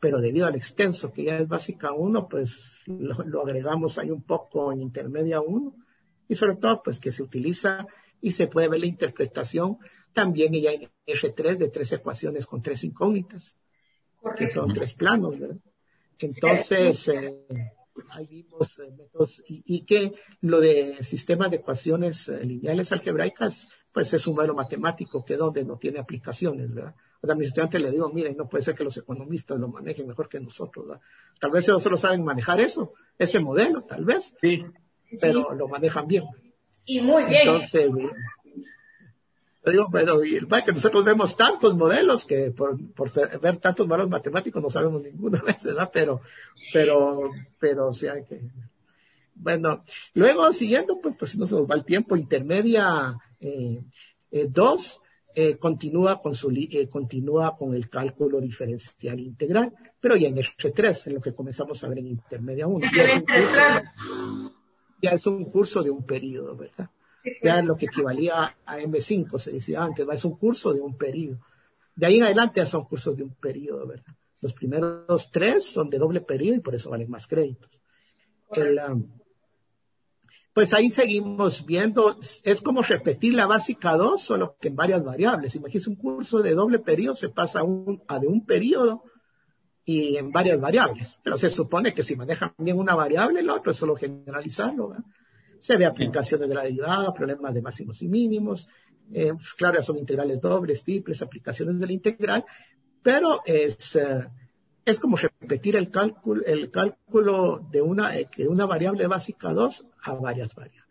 [0.00, 4.22] pero debido al extenso que ya es básica 1, pues lo, lo agregamos ahí un
[4.22, 5.74] poco en intermedia 1.
[6.28, 7.86] Y sobre todo, pues que se utiliza
[8.20, 9.78] y se puede ver la interpretación
[10.12, 13.56] también ella en R3 de tres ecuaciones con tres incógnitas,
[14.36, 15.56] que son tres planos, ¿verdad?
[16.18, 17.34] Entonces, eh,
[18.10, 24.12] ahí vimos eh, métodos y, que lo de sistemas de ecuaciones eh, lineales algebraicas, pues
[24.12, 26.94] es un modelo matemático que donde no tiene aplicaciones, ¿verdad?
[27.28, 30.28] A mis estudiantes les digo, miren, no puede ser que los economistas lo manejen mejor
[30.28, 31.02] que nosotros, ¿verdad?
[31.38, 34.34] Tal vez ellos solo saben manejar eso, ese modelo, tal vez.
[34.40, 34.64] Sí.
[35.20, 36.24] Pero lo manejan bien.
[36.84, 37.42] Y muy bien.
[37.42, 37.90] Entonces,
[39.64, 42.78] digo, pero que nosotros vemos tantos modelos que por,
[43.40, 45.90] ver tantos modelos matemáticos no sabemos ninguna vez, ¿verdad?
[45.92, 46.22] Pero,
[46.72, 48.40] pero, pero sí hay que.
[49.34, 53.84] Bueno, luego siguiendo, pues, pues no se nos va el tiempo, intermedia 2 eh,
[54.30, 54.48] eh,
[55.34, 56.52] eh, continúa con su
[56.90, 61.82] continúa con el cálculo diferencial integral, pero ya en el R3, en lo que comenzamos
[61.84, 62.86] a ver en intermedia 1
[65.02, 66.90] ya es un curso de un periodo, ¿verdad?
[67.42, 70.96] Ya es lo que equivalía a M5, se decía antes, es un curso de un
[70.96, 71.38] periodo.
[71.94, 74.14] De ahí en adelante ya son cursos de un periodo, ¿verdad?
[74.40, 77.80] Los primeros tres son de doble periodo y por eso valen más créditos.
[78.56, 79.06] Um,
[80.60, 85.54] pues ahí seguimos viendo, es como repetir la básica 2, solo que en varias variables.
[85.54, 87.62] Imagínense un curso de doble periodo, se pasa
[88.08, 89.02] a de un periodo
[89.86, 91.18] y en varias variables.
[91.24, 94.94] Pero se supone que si manejan bien una variable, el otro es solo generalizarlo.
[95.60, 98.68] Se ve aplicaciones de la derivada, problemas de máximos y mínimos.
[99.14, 102.44] Eh, claro, son integrales dobles, triples, aplicaciones de la integral,
[103.02, 104.26] pero es, eh,
[104.84, 110.14] es como repetir el cálculo, el cálculo de una, eh, una variable básica 2 a
[110.14, 110.84] varias variables.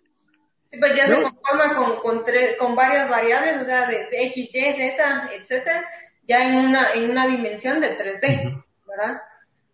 [0.71, 2.23] Sí, pues ya se conforma con, con,
[2.59, 5.83] con varias variables, o sea, de, X, Y, Z, etcétera,
[6.27, 8.63] ya en una, en una dimensión de 3D.
[8.85, 9.21] ¿verdad?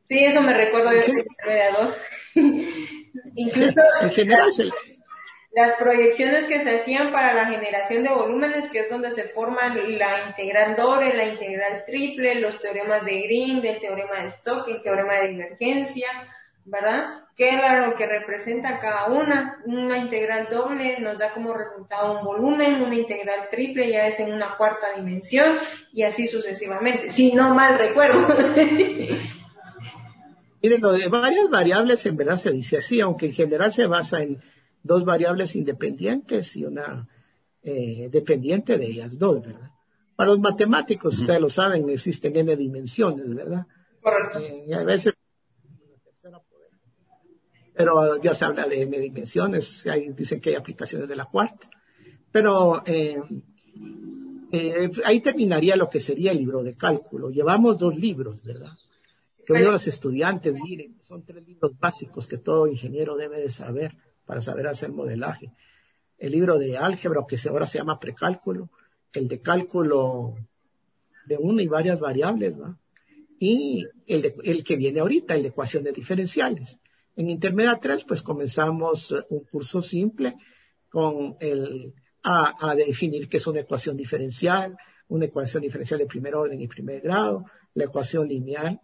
[0.04, 1.98] Sí, eso me recuerdo de a dos.
[3.36, 3.82] Incluso
[5.56, 9.74] las proyecciones que se hacían para la generación de volúmenes, que es donde se forma
[9.74, 14.82] la integral doble, la integral triple, los teoremas de Green, el teorema de Stock, el
[14.82, 16.10] teorema de divergencia,
[16.66, 17.22] ¿verdad?
[17.38, 19.62] ¿Qué es lo que representa cada una?
[19.66, 24.34] Una integral doble nos da como resultado un volumen, una integral triple ya es en
[24.34, 25.56] una cuarta dimensión
[25.94, 27.12] y así sucesivamente.
[27.12, 28.28] Si no mal recuerdo.
[30.62, 34.20] Miren, lo de varias variables en verdad se dice así, aunque en general se basa
[34.20, 34.42] en
[34.86, 37.08] dos variables independientes y una
[37.64, 39.72] eh, dependiente de ellas dos, ¿verdad?
[40.16, 43.66] Para los matemáticos, ustedes lo saben, existen n dimensiones, ¿verdad?
[44.02, 44.40] Correcto.
[44.40, 45.14] Eh, a veces
[47.76, 51.70] pero ya se habla de n dimensiones, hay, dicen que hay aplicaciones de la cuarta.
[52.32, 53.22] Pero eh,
[54.52, 57.30] eh, ahí terminaría lo que sería el libro de cálculo.
[57.30, 58.72] Llevamos dos libros, ¿verdad?
[59.46, 63.96] Que hoy los estudiantes, miren, son tres libros básicos que todo ingeniero debe de saber
[64.26, 65.52] para saber hacer modelaje.
[66.18, 68.70] El libro de álgebra, que ahora se llama precálculo,
[69.14, 70.36] el de cálculo
[71.26, 72.76] de una y varias variables, ¿verdad?
[73.38, 76.80] Y el, el que viene ahorita, el de ecuaciones diferenciales.
[77.16, 80.36] En Intermedia 3, pues comenzamos eh, un curso simple
[80.90, 84.78] con el, a, definir qué es una ecuación diferencial,
[85.10, 88.80] una ecuación diferencial de primer orden y primer grado, la ecuación lineal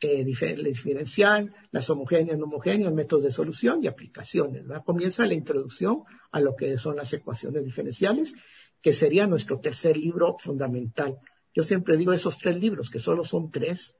[0.00, 4.64] eh, diferencial, las homogéneas, no homogéneas, métodos de solución y aplicaciones.
[4.84, 8.34] Comienza la introducción a lo que son las ecuaciones diferenciales,
[8.82, 11.18] que sería nuestro tercer libro fundamental.
[11.54, 13.96] Yo siempre digo esos tres libros, que solo son tres,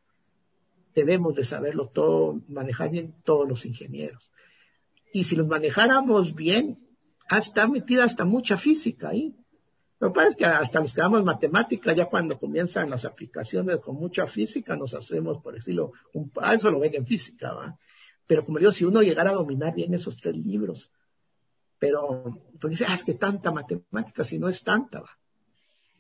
[0.94, 4.30] debemos de saberlo todo, manejar bien todos los ingenieros.
[5.12, 6.78] Y si los manejáramos bien,
[7.30, 9.35] está metida hasta mucha física ahí.
[9.98, 13.96] Lo que pasa es que hasta nos quedamos matemática, ya cuando comienzan las aplicaciones con
[13.96, 17.78] mucha física, nos hacemos, por decirlo, un, ah, eso lo ven en física, ¿va?
[18.26, 20.90] Pero como digo, si uno llegara a dominar bien esos tres libros,
[21.78, 25.11] pero, pues dice, ah, es que tanta matemática, si no es tanta, ¿va?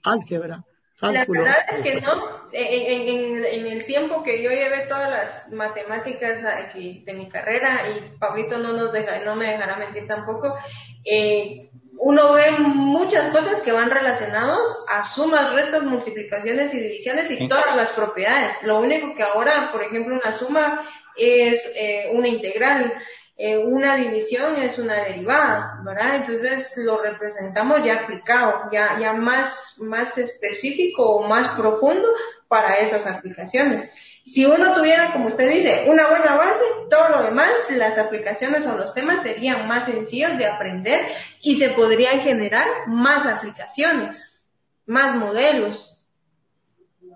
[0.02, 0.62] Álgebra,
[0.98, 1.44] cálculo.
[1.44, 7.02] La verdad es que no, en, el tiempo que yo llevé todas las matemáticas aquí
[7.04, 10.54] de mi carrera, y Pablito no nos deja, no me dejará mentir tampoco,
[11.02, 17.48] eh, uno ve muchas cosas que van relacionados a sumas, restos, multiplicaciones y divisiones y
[17.48, 18.62] todas las propiedades.
[18.62, 20.84] Lo único que ahora, por ejemplo, una suma
[21.16, 22.92] es eh, una integral,
[23.36, 26.16] eh, una división es una derivada, ¿verdad?
[26.16, 32.08] Entonces lo representamos ya aplicado, ya, ya más, más específico o más profundo
[32.48, 33.90] para esas aplicaciones.
[34.26, 38.76] Si uno tuviera, como usted dice, una buena base, todo lo demás, las aplicaciones o
[38.76, 41.06] los temas serían más sencillos de aprender
[41.40, 44.42] y se podrían generar más aplicaciones,
[44.84, 46.04] más modelos.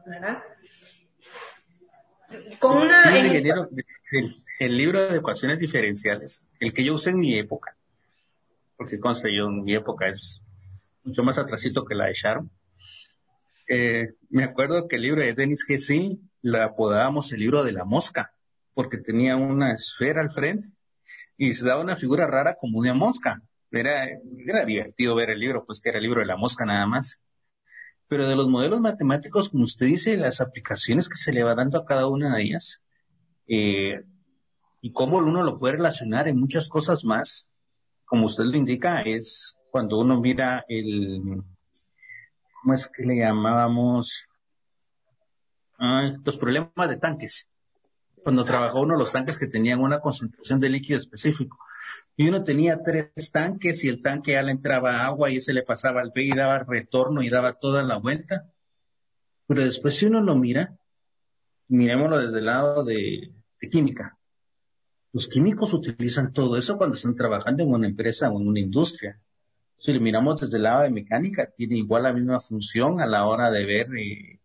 [0.06, 0.38] ¿Verdad?
[2.60, 3.02] Con una...
[4.60, 7.76] El, libro de ecuaciones diferenciales, el que yo usé en mi época,
[8.76, 10.42] porque consta yo en mi época es
[11.02, 12.44] mucho más atrasito que la de Sharp.
[13.66, 17.85] Eh, me acuerdo que el libro de Dennis Gessin la apodábamos el libro de la
[17.85, 18.33] mosca,
[18.74, 20.68] porque tenía una esfera al frente
[21.37, 23.42] y se daba una figura rara como una mosca.
[23.70, 24.09] Era,
[24.46, 27.20] era divertido ver el libro, pues que era el libro de la mosca nada más.
[28.09, 31.79] Pero de los modelos matemáticos, como usted dice, las aplicaciones que se le va dando
[31.79, 32.83] a cada una de ellas,
[33.46, 34.03] eh,
[34.81, 37.48] y cómo uno lo puede relacionar en muchas cosas más,
[38.05, 41.42] como usted lo indica, es cuando uno mira el,
[42.61, 44.26] ¿cómo es que le llamábamos?
[45.80, 47.48] Los problemas de tanques.
[48.22, 51.58] Cuando trabajó uno los tanques que tenían una concentración de líquido específico.
[52.16, 55.62] Y uno tenía tres tanques y el tanque ya le entraba agua y ese le
[55.62, 58.50] pasaba al B y daba retorno y daba toda la vuelta.
[59.46, 60.76] Pero después si uno lo mira,
[61.68, 63.32] miremoslo desde el lado de,
[63.70, 64.18] química.
[65.12, 69.18] Los químicos utilizan todo eso cuando están trabajando en una empresa o en una industria.
[69.76, 73.26] Si lo miramos desde el lado de mecánica, tiene igual la misma función a la
[73.26, 74.39] hora de ver eh,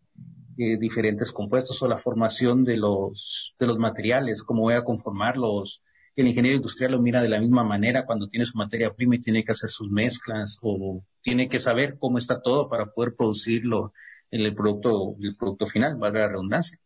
[0.58, 5.82] eh, diferentes compuestos o la formación de los, de los materiales, cómo voy a conformarlos.
[6.16, 9.22] El ingeniero industrial lo mira de la misma manera cuando tiene su materia prima y
[9.22, 13.92] tiene que hacer sus mezclas o tiene que saber cómo está todo para poder producirlo
[14.32, 16.80] en el producto, el producto final, valga la redundancia.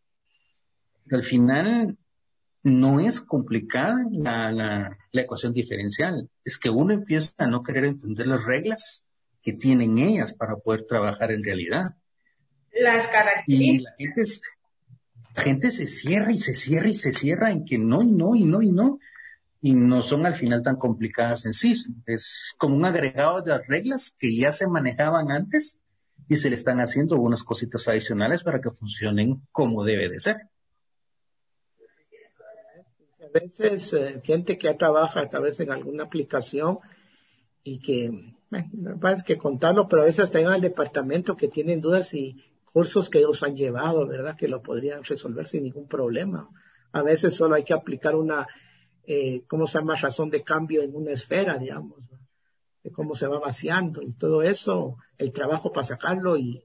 [1.10, 1.96] al final
[2.62, 7.84] no es complicada la, la, la ecuación diferencial, es que uno empieza a no querer
[7.84, 9.04] entender las reglas
[9.42, 11.94] que tienen ellas para poder trabajar en realidad
[12.72, 13.94] las características.
[13.98, 14.22] Y la gente,
[15.34, 18.34] la gente se cierra y se cierra y se cierra en que no y no
[18.34, 18.98] y no y no.
[19.62, 21.74] Y no son al final tan complicadas en sí.
[22.06, 25.78] Es como un agregado de las reglas que ya se manejaban antes
[26.28, 30.36] y se le están haciendo algunas cositas adicionales para que funcionen como debe de ser.
[33.20, 36.78] A veces eh, gente que trabaja tal vez en alguna aplicación
[37.62, 41.80] y que, bueno, es que contarlo, pero a veces están en el departamento que tienen
[41.80, 44.36] dudas y cursos que ellos han llevado, ¿verdad?
[44.36, 46.48] Que lo podrían resolver sin ningún problema.
[46.92, 48.46] A veces solo hay que aplicar una,
[49.04, 49.96] eh, ¿cómo se llama?
[49.96, 51.98] Razón de cambio en una esfera, digamos,
[52.82, 56.64] de cómo se va vaciando y todo eso, el trabajo para sacarlo y,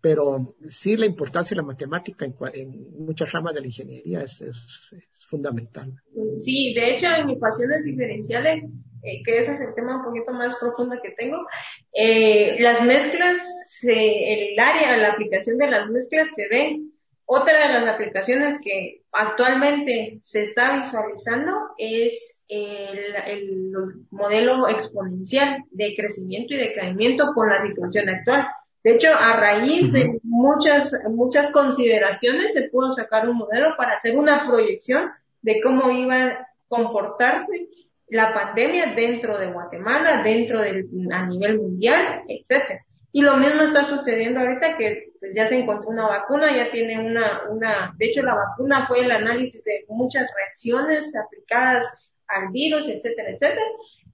[0.00, 4.90] pero sí la importancia de la matemática en, muchas ramas de la ingeniería es, es,
[5.28, 5.94] fundamental.
[6.38, 8.64] Sí, de hecho en ecuaciones diferenciales,
[9.02, 11.46] eh, que ese es el tema un poquito más profundo que tengo,
[11.92, 13.38] eh, las mezclas
[13.82, 16.80] el área, la aplicación de las mezclas se ve.
[17.24, 23.72] Otra de las aplicaciones que actualmente se está visualizando es el, el
[24.10, 28.48] modelo exponencial de crecimiento y decaimiento por la situación actual.
[28.82, 34.16] De hecho, a raíz de muchas, muchas consideraciones se pudo sacar un modelo para hacer
[34.16, 35.10] una proyección
[35.42, 37.68] de cómo iba a comportarse
[38.10, 42.84] la pandemia dentro de Guatemala, dentro del, a nivel mundial, etcétera.
[43.12, 46.98] Y lo mismo está sucediendo ahorita que pues, ya se encontró una vacuna, ya tiene
[46.98, 52.88] una, una, de hecho la vacuna fue el análisis de muchas reacciones aplicadas al virus,
[52.88, 53.64] etcétera, etcétera.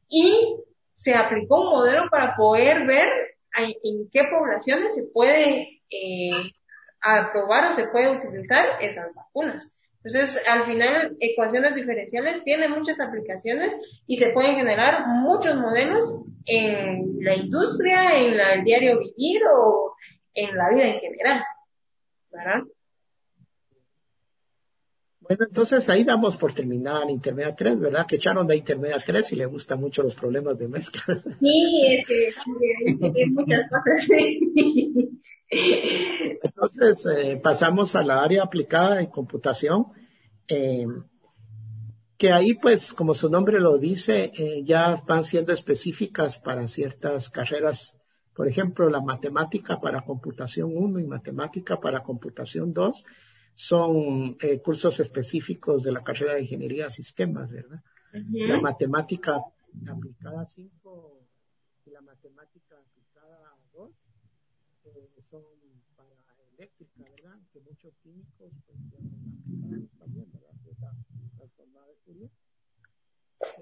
[0.09, 0.57] Y
[0.95, 3.09] se aplicó un modelo para poder ver
[3.57, 6.53] en qué poblaciones se puede eh,
[7.01, 9.76] aprobar o se puede utilizar esas vacunas.
[10.07, 13.75] Entonces, al final, ecuaciones diferenciales tienen muchas aplicaciones
[14.07, 19.97] y se pueden generar muchos modelos en la industria, en el diario vivir o
[20.33, 21.43] en la vida en general.
[22.31, 22.61] ¿Verdad?
[25.29, 28.07] Bueno, entonces ahí damos por terminada la intermedia 3, ¿verdad?
[28.07, 31.03] Que echaron de intermedia 3 y le gustan mucho los problemas de mezcla.
[31.41, 32.29] Sí, es que
[33.20, 34.07] hay muchas cosas.
[36.43, 39.87] Entonces eh, pasamos a la área aplicada en computación,
[40.49, 40.87] eh,
[42.16, 47.31] que ahí pues, como su nombre lo dice, eh, ya van siendo específicas para ciertas
[47.31, 47.97] carreras.
[48.33, 53.05] Por ejemplo, la matemática para computación 1 y matemática para computación 2
[53.57, 57.83] son eh, cursos específicos de la carrera de ingeniería de sistemas, ¿verdad?
[58.13, 59.43] La matemática
[59.89, 61.21] aplicada 5
[61.87, 63.91] y la matemática aplicada 2
[64.85, 65.43] eh, son
[65.97, 66.11] para
[66.57, 67.39] eléctrica, ¿verdad?
[67.53, 68.79] Que muchos químicos pues
[69.99, 70.47] también, ¿verdad?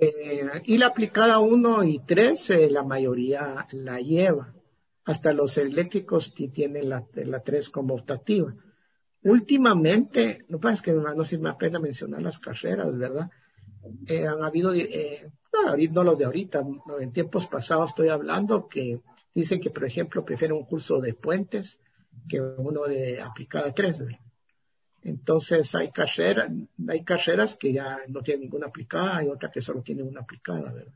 [0.01, 4.53] Eh, y la aplicada 1 y 3, eh, la mayoría la lleva.
[5.05, 8.55] Hasta los eléctricos tienen la, la 3 como optativa.
[9.25, 13.31] Últimamente, no pasa que no sirve la pena mencionar las carreras, ¿verdad?
[14.07, 16.63] Eh, han habido, eh, no, no los de ahorita,
[17.01, 19.01] en tiempos pasados estoy hablando que
[19.35, 21.81] dicen que, por ejemplo, prefieren un curso de puentes
[22.29, 24.05] que uno de aplicada 3.
[25.03, 26.51] Entonces hay carreras,
[26.89, 30.71] hay carreras que ya no tienen ninguna aplicada, hay otras que solo tienen una aplicada,
[30.71, 30.95] ¿verdad?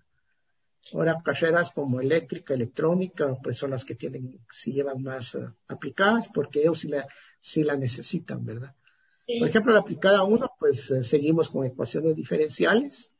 [0.93, 6.29] Ahora carreras como eléctrica, electrónica, pues son las que tienen, si llevan más uh, aplicadas,
[6.33, 7.07] porque ellos sí la,
[7.41, 8.75] si la necesitan, ¿verdad?
[9.39, 13.13] Por ejemplo, la aplicada 1, pues eh, seguimos con ecuaciones diferenciales,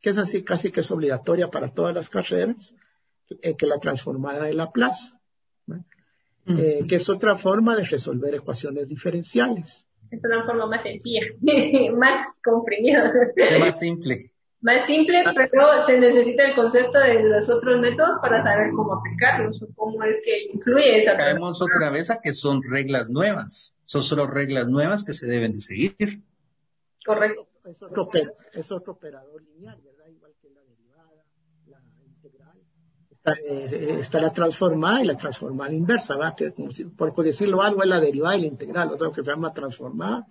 [0.00, 2.74] que es así casi que es obligatoria para todas las carreras,
[3.40, 5.12] eh, que la transformada de Laplace,
[6.48, 9.86] eh, que es otra forma de resolver ecuaciones diferenciales.
[10.10, 11.20] Es una forma más sencilla,
[11.96, 13.12] más comprimida.
[13.60, 14.31] más simple
[14.62, 15.32] más simple, ah.
[15.34, 20.02] pero se necesita el concepto de los otros métodos para saber cómo aplicarlos o cómo
[20.04, 21.16] es que influye esa.
[21.16, 25.52] Caemos otra vez a que son reglas nuevas, son solo reglas nuevas que se deben
[25.52, 26.22] de seguir.
[27.04, 27.48] Correcto.
[27.64, 28.08] Es otro,
[28.52, 30.06] es otro operador lineal, ¿verdad?
[30.08, 31.24] Igual que la derivada,
[31.66, 32.58] la integral.
[33.08, 36.34] Está, eh, está la transformada y la transformada inversa, ¿verdad?
[36.36, 39.30] Que, como si, por, decirlo algo, es la derivada y la integral, otro que se
[39.30, 40.26] llama transformada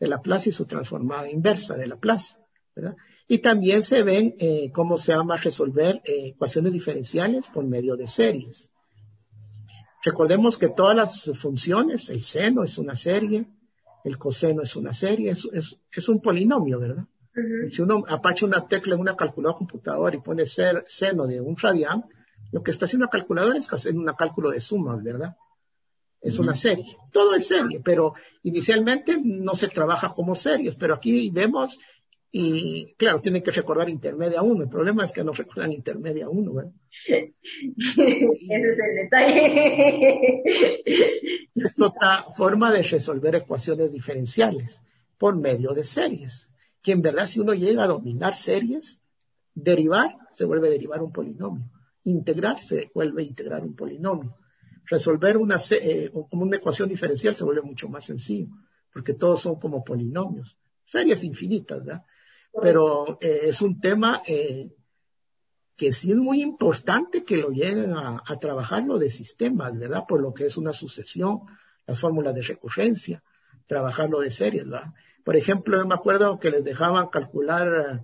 [0.00, 2.38] de la plaza y su transformada inversa de la plaza,
[2.74, 2.96] ¿verdad?
[3.28, 8.06] Y también se ven eh, cómo se llama resolver eh, ecuaciones diferenciales por medio de
[8.06, 8.70] series.
[10.02, 13.46] Recordemos que todas las funciones, el seno es una serie,
[14.04, 15.48] el coseno es una serie, es,
[15.92, 17.04] es, un polinomio, ¿verdad?
[17.70, 21.56] Si uno apacha una tecla en una calculadora computadora y pone ser, seno de un
[21.56, 22.04] radián,
[22.50, 25.36] lo que está haciendo una calculadora es hacer un cálculo de sumas, ¿verdad?
[26.20, 26.96] Es una serie.
[27.12, 31.78] Todo es serie, pero inicialmente no se trabaja como series, pero aquí vemos
[32.30, 34.64] y claro, tienen que recordar intermedia 1.
[34.64, 36.74] El problema es que no recuerdan intermedia 1.
[37.08, 37.34] Ese
[37.96, 40.42] es el detalle.
[41.54, 44.82] Es otra forma de resolver ecuaciones diferenciales
[45.16, 46.50] por medio de series.
[46.82, 49.00] Que en verdad, si uno llega a dominar series,
[49.54, 51.68] derivar se vuelve a derivar un polinomio.
[52.04, 54.36] Integrar se vuelve a integrar un polinomio.
[54.84, 58.48] Resolver una, eh, como una ecuación diferencial se vuelve mucho más sencillo,
[58.92, 60.56] porque todos son como polinomios.
[60.84, 62.04] Series infinitas, ¿verdad?
[62.60, 64.74] Pero eh, es un tema eh,
[65.76, 70.04] que sí es muy importante que lo lleguen a, a trabajarlo de sistemas, ¿verdad?
[70.08, 71.42] Por lo que es una sucesión,
[71.86, 73.22] las fórmulas de recurrencia,
[73.66, 74.92] trabajarlo de series, ¿verdad?
[75.24, 78.02] Por ejemplo, yo me acuerdo que les dejaban calcular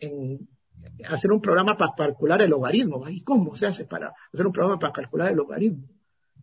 [0.00, 0.48] eh, en
[1.06, 3.08] hacer un programa para calcular el logaritmo.
[3.08, 5.88] ¿Y cómo se hace para hacer un programa para calcular el logaritmo?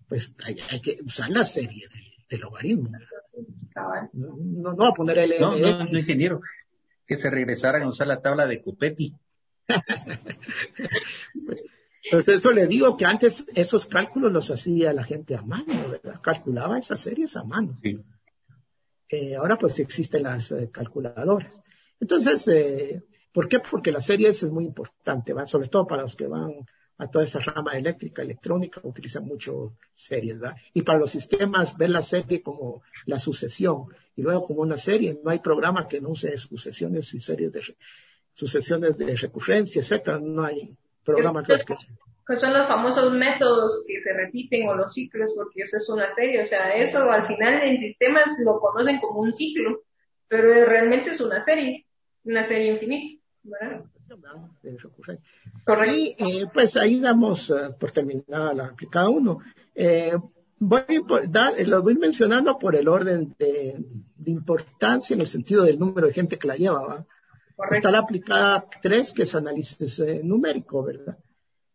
[0.08, 1.88] Pues hay, que usar la serie
[2.30, 2.92] del, logaritmo.
[4.14, 6.40] No, no, no, a poner el No, no, no, ingeniero
[7.06, 9.16] que se regresaran a usar la tabla de Copetti.
[12.12, 16.22] pues eso le digo que antes esos cálculos los hacía la gente a mano, ¿verdad?
[16.22, 17.80] Calculaba esas series a mano.
[19.10, 21.62] Eh, ahora pues existen las eh, calculadoras.
[22.00, 23.60] Entonces, eh, ¿por qué?
[23.60, 25.46] Porque las series es muy importante, ¿va?
[25.46, 26.54] sobre todo para los que van
[26.98, 30.58] a toda esa rama eléctrica, electrónica, utilizan mucho series, ¿verdad?
[30.74, 35.20] Y para los sistemas, ver la serie como la sucesión y luego como una serie,
[35.24, 37.62] no hay programa que no use sucesiones y series de
[38.34, 44.14] sucesiones de recurrencia, etcétera, no hay programa que, que son los famosos métodos que se
[44.14, 47.78] repiten o los ciclos, porque eso es una serie, o sea, eso al final en
[47.78, 49.84] sistemas lo conocen como un ciclo,
[50.28, 51.86] pero realmente es una serie,
[52.24, 53.86] una serie infinita, ¿verdad?
[55.88, 59.40] Y eh, pues ahí damos eh, por terminada la aplicada 1.
[59.74, 60.14] Eh,
[60.60, 60.84] voy
[61.28, 63.84] dar, lo voy mencionando por el orden de,
[64.26, 67.06] importancia en el sentido del número de gente que la lleva.
[67.72, 71.18] Está la aplicada 3, que es análisis numérico, ¿verdad?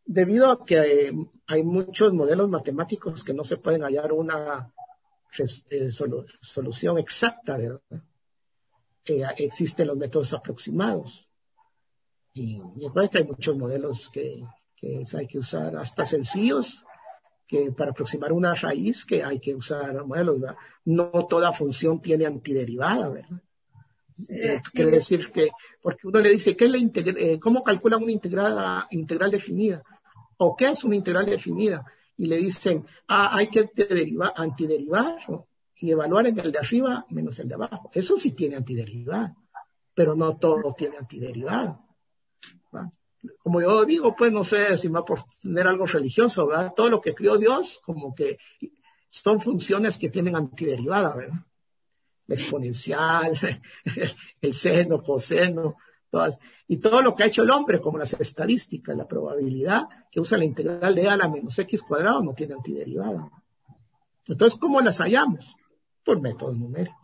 [0.05, 1.13] Debido a que
[1.47, 4.73] hay muchos modelos matemáticos que no se pueden hallar una
[6.41, 7.81] solución exacta, ¿verdad?
[9.05, 11.29] existen los métodos aproximados.
[12.33, 14.45] Y, y que hay muchos modelos que,
[14.77, 16.85] que hay que usar, hasta sencillos,
[17.51, 20.41] que para aproximar una raíz que hay que usar modelos.
[20.85, 23.43] No toda función tiene antiderivada, ¿verdad?
[24.29, 25.51] Eh, quiere decir que,
[25.83, 29.83] porque uno le dice, ¿qué es la eh, ¿cómo calcula una integral, integral definida?
[30.37, 31.85] ¿O qué es una integral definida?
[32.17, 33.69] Y le dicen, ah, hay que
[34.37, 35.17] antiderivar
[35.75, 37.91] y evaluar en el de arriba menos el de abajo.
[37.93, 39.35] Eso sí tiene antiderivada,
[39.93, 41.81] pero no todo tiene antiderivada.
[43.39, 46.73] Como yo digo, pues no sé si va por tener algo religioso, ¿verdad?
[46.75, 48.39] Todo lo que crió Dios, como que
[49.11, 51.41] son funciones que tienen antiderivada, ¿verdad?
[52.27, 53.39] La exponencial,
[54.41, 55.77] el seno, coseno,
[56.09, 56.39] todas.
[56.69, 60.39] Y todo lo que ha hecho el hombre, como las estadísticas, la probabilidad que usa
[60.39, 63.29] la integral de a la menos x cuadrado, no tiene antiderivada.
[64.27, 65.55] Entonces, ¿cómo las hallamos?
[66.05, 67.00] Por métodos numéricos.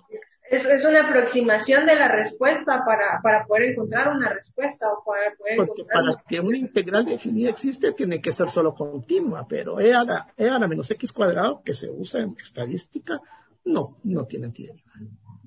[0.51, 5.34] Es, es, una aproximación de la respuesta para, para poder encontrar una respuesta o para
[5.36, 9.92] poder Porque para que una integral definida existe tiene que ser solo continua, pero e
[9.92, 13.20] a la, e a la menos x cuadrado que se usa en estadística
[13.64, 15.01] no, no tiene antiderivada.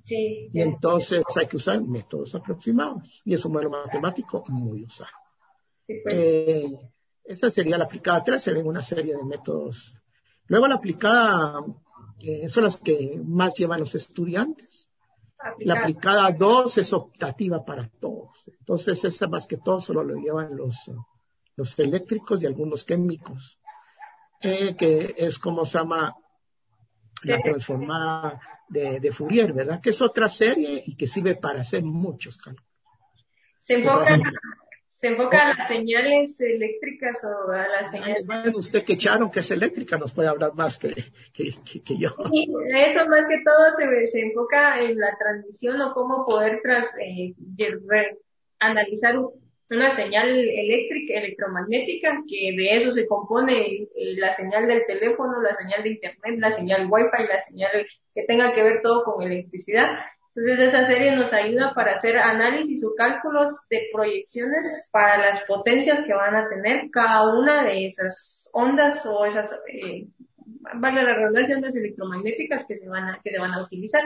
[0.04, 0.50] Sí.
[0.52, 5.12] Y entonces hay que usar métodos aproximados y es un modelo matemático muy usado.
[5.88, 6.16] Sí, pues.
[6.16, 6.92] eh,
[7.30, 9.94] esa sería la aplicada 3, se ven una serie de métodos.
[10.48, 11.64] Luego la aplicada
[12.22, 14.89] eh, son las que más llevan los estudiantes.
[15.60, 18.30] La aplicada 2 es optativa para todos.
[18.60, 20.92] Entonces, esa más que todo solo lo llevan los,
[21.56, 23.60] los eléctricos y algunos químicos,
[24.42, 26.14] eh, que es como se llama
[27.24, 29.82] la transformada de, de, Fourier, ¿verdad?
[29.82, 32.70] Que es otra serie y que sirve para hacer muchos cálculos.
[33.58, 33.82] Se
[35.00, 38.26] se enfoca a las señales eléctricas o a las señales.
[38.26, 40.94] Bueno, usted que echaron que es eléctrica nos puede hablar más que,
[41.34, 41.54] que,
[41.86, 42.10] que, yo.
[42.30, 46.90] Sí, eso más que todo se, se, enfoca en la transmisión o cómo poder tras,
[47.00, 47.34] eh,
[48.60, 49.16] analizar
[49.70, 53.88] una señal eléctrica, electromagnética, que de eso se compone eh,
[54.18, 58.54] la señal del teléfono, la señal de internet, la señal wifi, la señal que tenga
[58.54, 59.92] que ver todo con electricidad
[60.40, 66.04] entonces esa serie nos ayuda para hacer análisis o cálculos de proyecciones para las potencias
[66.04, 70.08] que van a tener cada una de esas ondas o esas, eh,
[70.76, 74.02] valga la redundancia, ondas electromagnéticas que se van a, que se van a utilizar.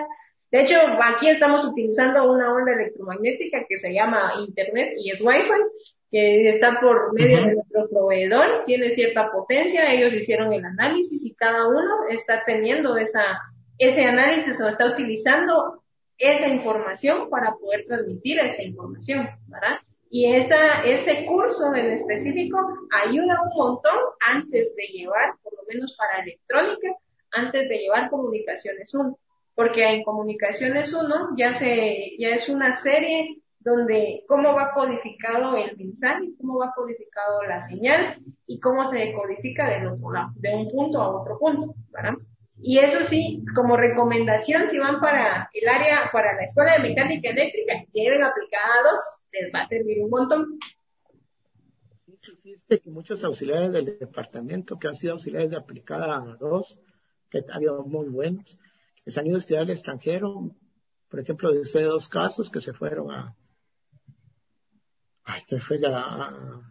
[0.49, 5.61] De hecho, aquí estamos utilizando una onda electromagnética que se llama Internet y es Wi-Fi,
[6.09, 11.35] que está por medio de nuestro proveedor, tiene cierta potencia, ellos hicieron el análisis y
[11.35, 13.39] cada uno está teniendo esa,
[13.77, 15.82] ese análisis o está utilizando
[16.23, 19.79] esa información para poder transmitir esta información, ¿verdad?
[20.09, 22.57] Y esa, ese curso en específico
[23.03, 26.95] ayuda un montón antes de llevar, por lo menos para electrónica,
[27.31, 29.17] antes de llevar comunicaciones 1.
[29.55, 35.75] Porque en comunicaciones 1 ya se, ya es una serie donde cómo va codificado el
[35.77, 41.21] mensaje, cómo va codificado la señal y cómo se decodifica de, de un punto a
[41.21, 42.13] otro punto, ¿verdad?
[42.65, 47.29] Y eso sí, como recomendación, si van para el área, para la escuela de mecánica
[47.29, 49.01] eléctrica, lleven aplicados,
[49.33, 50.59] les va a servir un montón.
[52.41, 56.79] Fíjate que muchos auxiliares del departamento que han sido auxiliares de aplicada 2,
[57.29, 58.57] que han habido muy buenos,
[59.03, 60.55] que se han ido a estudiar al extranjero.
[61.09, 63.35] Por ejemplo, dice dos casos que se fueron a,
[65.25, 66.61] ay, que fue a,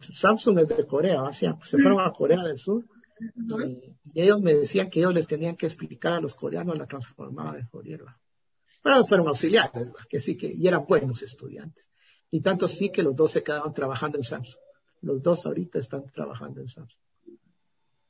[0.00, 2.84] Samsung es de Corea, o sea, se fueron a Corea del Sur
[4.12, 7.52] y, ellos me decían que ellos les tenían que explicar a los coreanos la transformada
[7.52, 8.04] de Fourier.
[8.82, 11.86] Pero fueron auxiliares, que sí que, y eran buenos estudiantes.
[12.30, 14.60] Y tanto sí que los dos se quedaron trabajando en Samsung.
[15.02, 17.00] Los dos ahorita están trabajando en Samsung.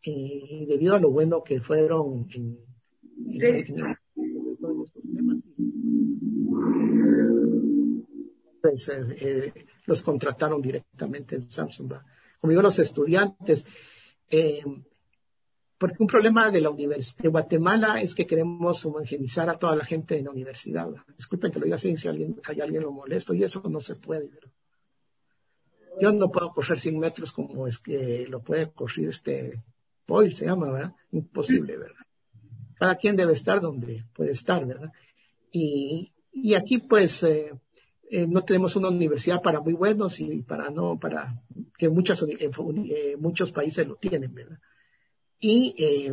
[0.02, 2.58] Y debido a lo bueno que fueron en,
[3.26, 5.38] en, estos temas,
[8.60, 9.52] pues, eh,
[9.86, 11.92] los contrataron directamente en Samsung.
[12.40, 13.64] Como digo, los estudiantes,
[14.30, 14.62] eh,
[15.78, 19.84] porque un problema de la Universidad de Guatemala es que queremos homogenizar a toda la
[19.84, 20.88] gente en la universidad.
[21.16, 23.94] Disculpen que lo diga así si alguien, hay alguien lo molesto y eso no se
[23.94, 24.28] puede.
[26.00, 29.62] Yo no puedo correr 100 metros como es que lo puede correr este
[30.04, 30.94] Paul, se llama, ¿verdad?
[31.12, 32.06] Imposible, ¿verdad?
[32.76, 34.90] Cada quien debe estar donde puede estar, ¿verdad?
[35.52, 36.12] Y,
[36.56, 37.52] aquí pues eh,
[38.10, 41.42] eh, no tenemos una universidad para muy buenos y para no, para
[41.76, 44.58] que muchas, eh, muchos países lo tienen, ¿verdad?
[45.40, 46.10] Y,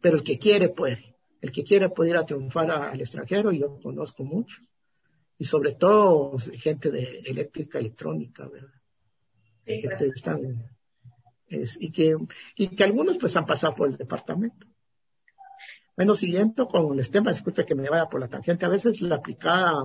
[0.00, 1.16] pero el que quiere puede.
[1.40, 4.58] El que quiere puede ir a triunfar al extranjero y yo conozco mucho.
[5.38, 8.80] Y sobre todo gente de eléctrica electrónica, ¿verdad?
[9.66, 9.82] Sí,
[10.14, 10.70] están,
[11.48, 12.16] y, que,
[12.56, 14.66] y que algunos pues han pasado por el departamento.
[15.96, 19.16] Bueno, siguiendo con el tema, disculpe que me vaya por la tangente, a veces la
[19.16, 19.84] aplicada,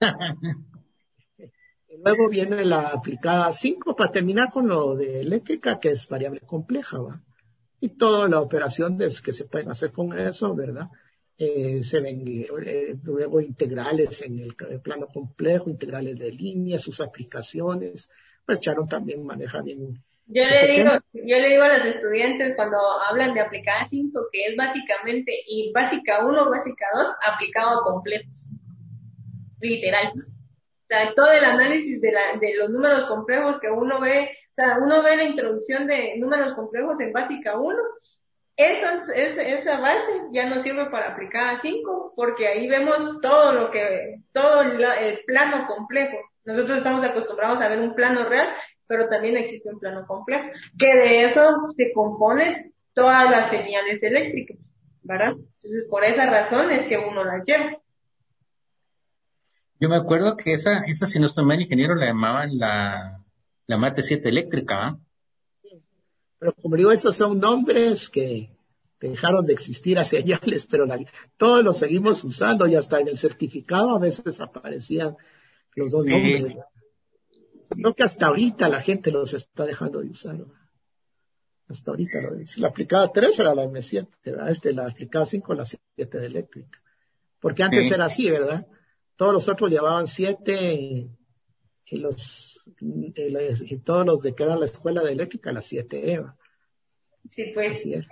[2.04, 6.98] luego viene la aplicada 5 para terminar con lo de eléctrica, que es variable compleja,
[6.98, 7.22] ¿va?
[7.80, 10.88] Y toda la operación que se pueden hacer con eso, ¿verdad?
[11.36, 18.08] Eh, se ven eh, luego integrales en el, plano complejo, integrales de línea, sus aplicaciones.
[18.46, 22.78] Pues Charon también maneja bien yo le, digo, yo le digo a los estudiantes cuando
[23.10, 28.50] hablan de aplicada 5 que es básicamente y básica 1, básica 2 aplicado a completos.
[29.60, 30.12] Literal.
[30.94, 34.78] Sea, todo el análisis de, la, de los números complejos que uno ve, o sea,
[34.82, 37.76] uno ve la introducción de números complejos en básica 1,
[38.56, 44.20] esa, esa base ya nos sirve para aplicada 5 porque ahí vemos todo lo que,
[44.32, 46.16] todo el plano complejo.
[46.44, 48.48] Nosotros estamos acostumbrados a ver un plano real
[48.86, 54.72] pero también existe un plano complejo, que de eso se componen todas las señales eléctricas,
[55.02, 55.32] ¿verdad?
[55.32, 57.78] Entonces, por esa razón es que uno las lleva.
[59.80, 63.22] Yo me acuerdo que esa, esa si no estoy mal, ingeniero, la llamaban la,
[63.66, 64.98] la mate 7 eléctrica.
[66.38, 68.50] Pero como digo, esos son nombres que
[69.00, 70.86] dejaron de existir hace años, pero
[71.36, 75.16] todos los seguimos usando y hasta en el certificado a veces aparecían
[75.74, 76.56] los dos nombres.
[77.70, 80.36] Creo que hasta ahorita la gente los está dejando de usar.
[81.66, 82.60] Hasta ahorita lo dice.
[82.60, 84.50] La aplicada 3 era la M7, ¿verdad?
[84.50, 86.82] Este, la aplicada 5, la 7 de eléctrica.
[87.40, 88.66] Porque antes era así, ¿verdad?
[89.16, 95.02] Todos los otros llevaban 7 y, los, y, todos los de que era la escuela
[95.02, 96.36] de eléctrica, la 7 EVA.
[97.30, 97.78] Sí, pues.
[97.78, 98.08] Así es.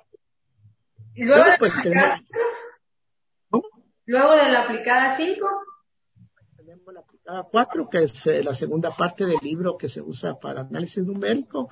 [1.14, 1.72] luego, pues,
[4.06, 5.46] luego de la aplicada 5
[6.92, 10.62] la aplicada 4, que es eh, la segunda parte del libro que se usa para
[10.62, 11.68] análisis numérico,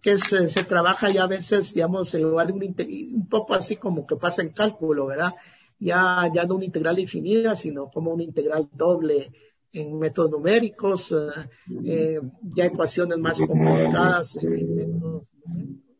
[0.00, 4.06] que se trabaja ya a veces, digamos, en lugar de un, un poco así como
[4.06, 5.34] que pasa en cálculo, ¿verdad?
[5.80, 9.32] Ya, ya no una integral infinita, sino como una integral doble
[9.72, 11.48] en métodos numéricos, eh,
[11.84, 12.20] eh,
[12.54, 15.90] ya ecuaciones más complicadas en métodos numéricos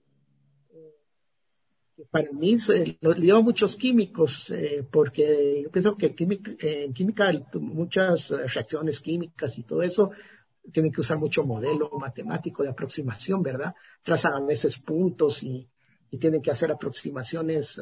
[2.11, 2.57] para mí
[3.01, 9.59] lo llevo muchos químicos, eh, porque yo pienso que química, en química muchas reacciones químicas
[9.59, 10.11] y todo eso
[10.73, 13.75] tienen que usar mucho modelo matemático de aproximación, ¿verdad?
[14.03, 15.69] Trazan a veces puntos y,
[16.11, 17.81] y tienen que hacer aproximaciones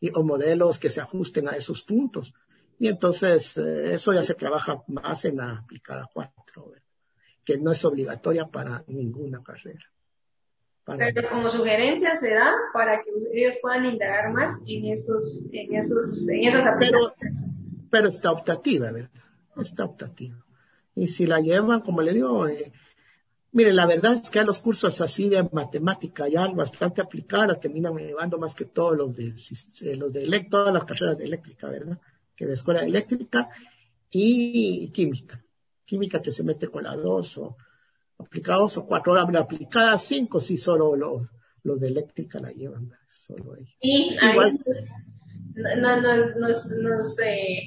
[0.00, 2.34] y, o modelos que se ajusten a esos puntos.
[2.78, 6.72] Y entonces eh, eso ya se trabaja más en la aplicada 4,
[7.44, 9.84] que no es obligatoria para ninguna carrera.
[10.84, 16.22] Pero como sugerencia se da para que ellos puedan indagar más en esos, en esos,
[16.26, 17.44] en esas aplicaciones.
[17.90, 19.10] Pero, está optativa, ¿verdad?
[19.60, 20.36] Está optativa.
[20.94, 22.72] Y si la llevan, como le digo, eh,
[23.52, 27.96] mire, la verdad es que a los cursos así de matemática ya bastante aplicada terminan
[27.96, 29.34] llevando más que todos los de,
[29.82, 31.98] eh, los de todas las carreras de eléctrica, ¿verdad?
[32.34, 33.48] Que de escuela eléctrica
[34.10, 35.44] y química.
[35.84, 37.56] Química que se mete con la dos o
[38.18, 41.22] aplicados o cuatro horas, aplicadas cinco, sí, solo los,
[41.62, 43.76] los de eléctrica la llevan, solo ellos.
[43.80, 44.58] Y Igual,
[45.54, 47.62] nos, nos, nos, eh,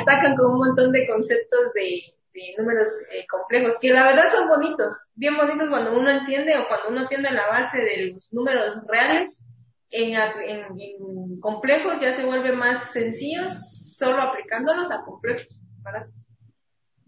[0.00, 4.48] atacan con un montón de conceptos de, de números eh, complejos, que la verdad son
[4.48, 8.80] bonitos, bien bonitos cuando uno entiende o cuando uno entiende la base de los números
[8.88, 9.42] reales,
[9.90, 13.52] en, en, en complejos ya se vuelve más sencillos
[13.96, 16.08] solo aplicándolos a complejos, ¿verdad?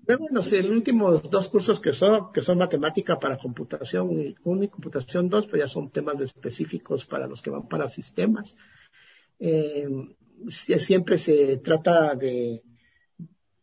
[0.06, 5.28] Bueno, los últimos dos cursos que son, que son matemática para computación 1 y computación
[5.28, 8.56] 2, pues ya son temas específicos para los que van para sistemas.
[9.40, 9.88] Eh,
[10.48, 12.62] siempre se trata de,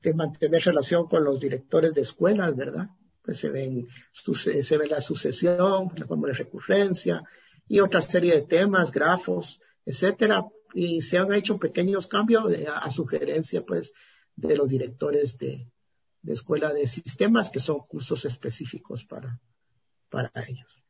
[0.04, 2.90] de, mantener relación con los directores de escuelas, ¿verdad?
[3.22, 7.24] Pues se ven, se ve la sucesión, la forma de recurrencia
[7.68, 10.46] y otra serie de temas, grafos, etcétera.
[10.74, 13.94] Y se han hecho pequeños cambios a, a sugerencia, pues,
[14.36, 15.72] de los directores de,
[16.24, 19.40] de escuela de sistemas, que son cursos específicos para,
[20.10, 20.84] para ellos.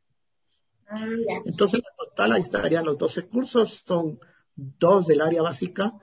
[0.87, 1.05] Ah,
[1.45, 4.19] Entonces, en total, ahí estarían los 12 cursos, son
[4.55, 5.93] dos del área básica,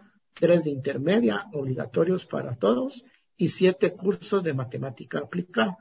[0.41, 3.05] tres de intermedia, obligatorios para todos,
[3.37, 5.79] y siete cursos de matemática aplicada,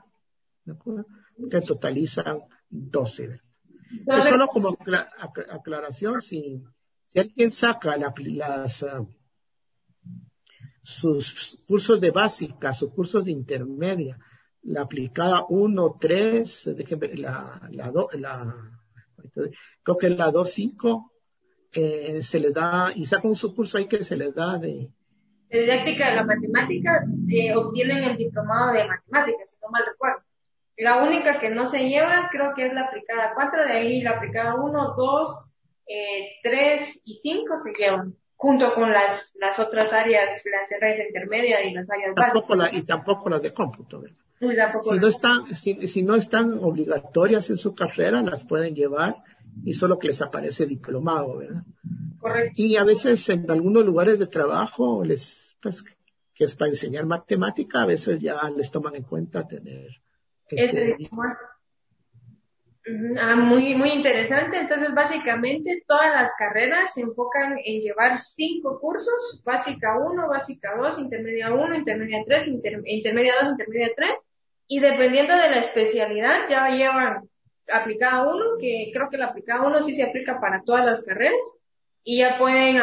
[1.50, 3.40] que totalizan 12.
[4.28, 4.76] solo como
[5.50, 6.62] aclaración, si,
[7.06, 9.04] si alguien saca las, ah,
[10.82, 14.18] sus cursos de básica, sus cursos de intermedia,
[14.62, 16.66] la aplicada 1, 3,
[17.16, 18.80] la, la, la,
[19.82, 21.09] creo que la 2, 5,
[21.72, 24.88] eh, se les da, y saca un subcurso ahí que se les da de...
[25.48, 30.22] De didáctica de la matemática, eh, obtienen el diplomado de matemáticas, si no mal recuerdo.
[30.76, 34.12] La única que no se lleva creo que es la aplicada 4, de ahí la
[34.12, 35.52] aplicada 1, 2,
[35.86, 41.60] eh, 3 y 5 se llevan junto con las, las otras áreas, las áreas intermedias
[41.64, 42.80] y las áreas tampoco básicas.
[42.80, 44.16] y tampoco las de cómputo, ¿verdad?
[44.80, 49.16] si, no están, si, si, no están obligatorias en su carrera, las pueden llevar
[49.64, 51.62] y solo que les aparece diplomado, ¿verdad?
[52.18, 52.52] Correcto.
[52.56, 55.84] Y a veces en algunos lugares de trabajo, les, pues,
[56.34, 59.88] que es para enseñar matemática, a veces ya les toman en cuenta tener.
[60.48, 60.96] Este,
[63.20, 64.58] Ah, muy, muy interesante.
[64.58, 70.98] Entonces, básicamente, todas las carreras se enfocan en llevar cinco cursos, básica 1, básica 2,
[70.98, 72.48] intermedia 1, intermedia 3,
[72.86, 74.10] intermedia 2, intermedia 3,
[74.66, 77.28] y dependiendo de la especialidad, ya llevan
[77.72, 81.38] aplicada 1, que creo que la aplicada 1 sí se aplica para todas las carreras,
[82.02, 82.76] y ya pueden,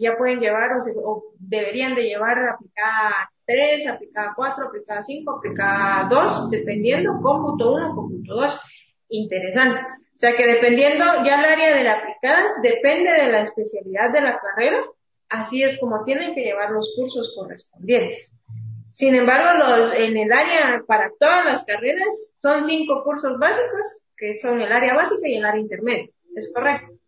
[0.00, 0.70] ya pueden llevar,
[1.04, 7.94] o, deberían de llevar aplicada 3, aplicada 4, aplicada 5, aplicada 2, dependiendo, cómputo 1,
[7.94, 8.60] cómputo 2
[9.08, 9.80] interesante.
[9.80, 14.22] O sea que dependiendo ya el área de la aplicadas, depende de la especialidad de
[14.22, 14.82] la carrera,
[15.28, 18.34] así es como tienen que llevar los cursos correspondientes.
[18.92, 24.34] Sin embargo, los, en el área para todas las carreras son cinco cursos básicos, que
[24.34, 26.10] son el área básica y el área intermedia.
[26.34, 26.98] ¿Es correcto?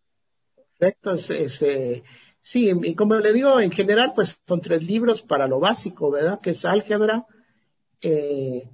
[0.77, 1.13] Correcto.
[1.13, 2.03] Es, eh,
[2.41, 6.39] sí, y como le digo, en general, pues son tres libros para lo básico, ¿verdad?
[6.41, 7.25] Que es álgebra,
[8.01, 8.69] eh,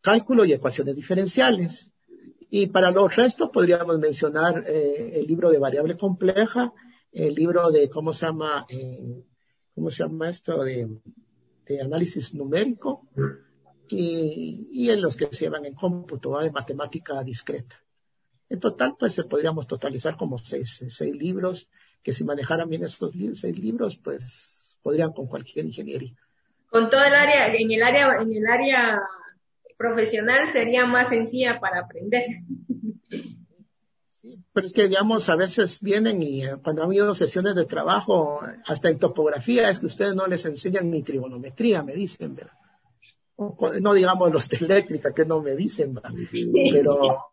[0.00, 1.90] cálculo y ecuaciones diferenciales.
[2.50, 6.72] Y para los restos podríamos mencionar eh, el libro de variable compleja,
[7.12, 8.66] el libro de, ¿cómo se llama?
[9.74, 10.62] ¿Cómo se llama esto?
[10.62, 13.08] De análisis numérico
[13.88, 17.76] y, y, en los que se llevan en cómputo, de matemática discreta.
[18.48, 21.68] En total, pues podríamos totalizar como seis, seis libros,
[22.02, 26.14] que si manejaran bien estos seis libros, pues podrían con cualquier ingeniería.
[26.70, 29.00] Con todo el área, en el área, en el área
[29.76, 32.24] profesional sería más sencilla para aprender.
[34.12, 37.66] Sí, pero es que, digamos, a veces vienen y eh, cuando ha habido sesiones de
[37.66, 42.52] trabajo, hasta en topografía, es que ustedes no les enseñan ni trigonometría, me dicen, ¿verdad?
[43.38, 45.98] No digamos los de eléctrica, que no me dicen,
[46.72, 47.30] pero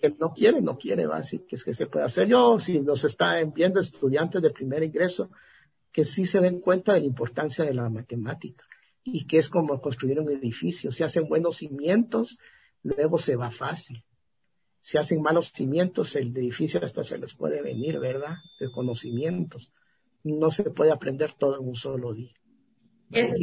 [0.00, 1.16] que no quiere, no quiere, ¿va?
[1.16, 2.28] Así que es que se puede hacer.
[2.28, 5.30] Yo, si nos están viendo estudiantes de primer ingreso,
[5.90, 8.64] que sí se den cuenta de la importancia de la matemática
[9.02, 10.90] y que es como construir un edificio.
[10.90, 12.38] Si hacen buenos cimientos,
[12.82, 14.04] luego se va fácil.
[14.80, 18.36] Si hacen malos cimientos, el edificio hasta se les puede venir, ¿verdad?
[18.60, 19.72] De conocimientos.
[20.22, 22.34] No se puede aprender todo en un solo día.
[23.10, 23.34] Eso,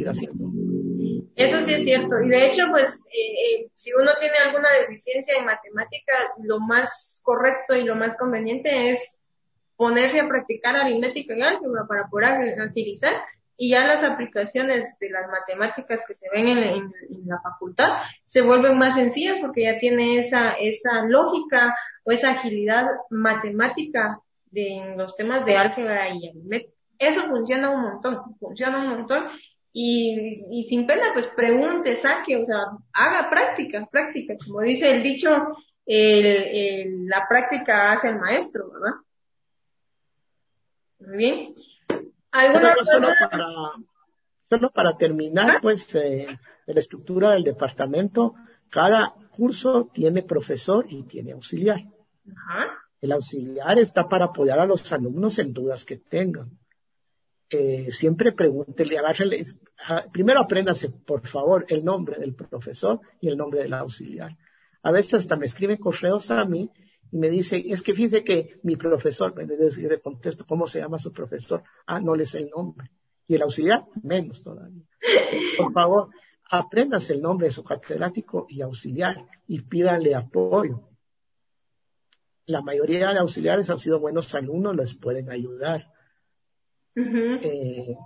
[1.36, 2.20] eso sí es cierto.
[2.20, 6.12] Y de hecho, pues, eh, eh, si uno tiene alguna deficiencia en matemática,
[6.42, 9.18] lo más correcto y lo más conveniente es
[9.76, 13.14] ponerse a practicar aritmética y álgebra para poder agilizar
[13.56, 16.92] y ya las aplicaciones de las matemáticas que se ven en,
[17.26, 17.92] la facultad
[18.24, 21.74] se vuelven más sencillas porque ya tiene esa, esa lógica
[22.04, 24.18] o esa agilidad matemática
[24.50, 26.72] de, en los temas de álgebra y aritmética.
[26.98, 29.24] Eso funciona un montón, funciona un montón
[29.72, 32.58] y, y sin pena pues pregunte, saque, o sea,
[32.92, 34.34] haga práctica, práctica.
[34.44, 35.56] Como dice el dicho,
[35.86, 38.96] el, la práctica hace el maestro, ¿verdad?
[41.00, 41.54] Muy bien
[42.84, 43.46] solo, para,
[44.44, 46.26] solo para terminar, pues, eh,
[46.66, 48.34] la estructura del departamento,
[48.68, 51.80] cada curso tiene profesor y tiene auxiliar.
[53.00, 56.58] El auxiliar está para apoyar a los alumnos en dudas que tengan.
[57.54, 59.44] Eh, siempre pregúntele, agárrele,
[60.10, 64.38] primero apréndase, por favor, el nombre del profesor y el nombre del auxiliar.
[64.82, 66.70] A veces hasta me escriben correos a mí
[67.10, 70.98] y me dice, es que fíjese que mi profesor, me le contesto, ¿cómo se llama
[70.98, 71.62] su profesor?
[71.86, 72.90] Ah, no le sé el nombre.
[73.28, 74.84] Y el auxiliar, menos todavía.
[75.58, 76.08] Por favor,
[76.50, 80.88] apréndase el nombre de su catedrático y auxiliar y pídale apoyo.
[82.46, 85.91] La mayoría de auxiliares han sido buenos alumnos, les pueden ayudar.
[86.94, 87.96] Eh,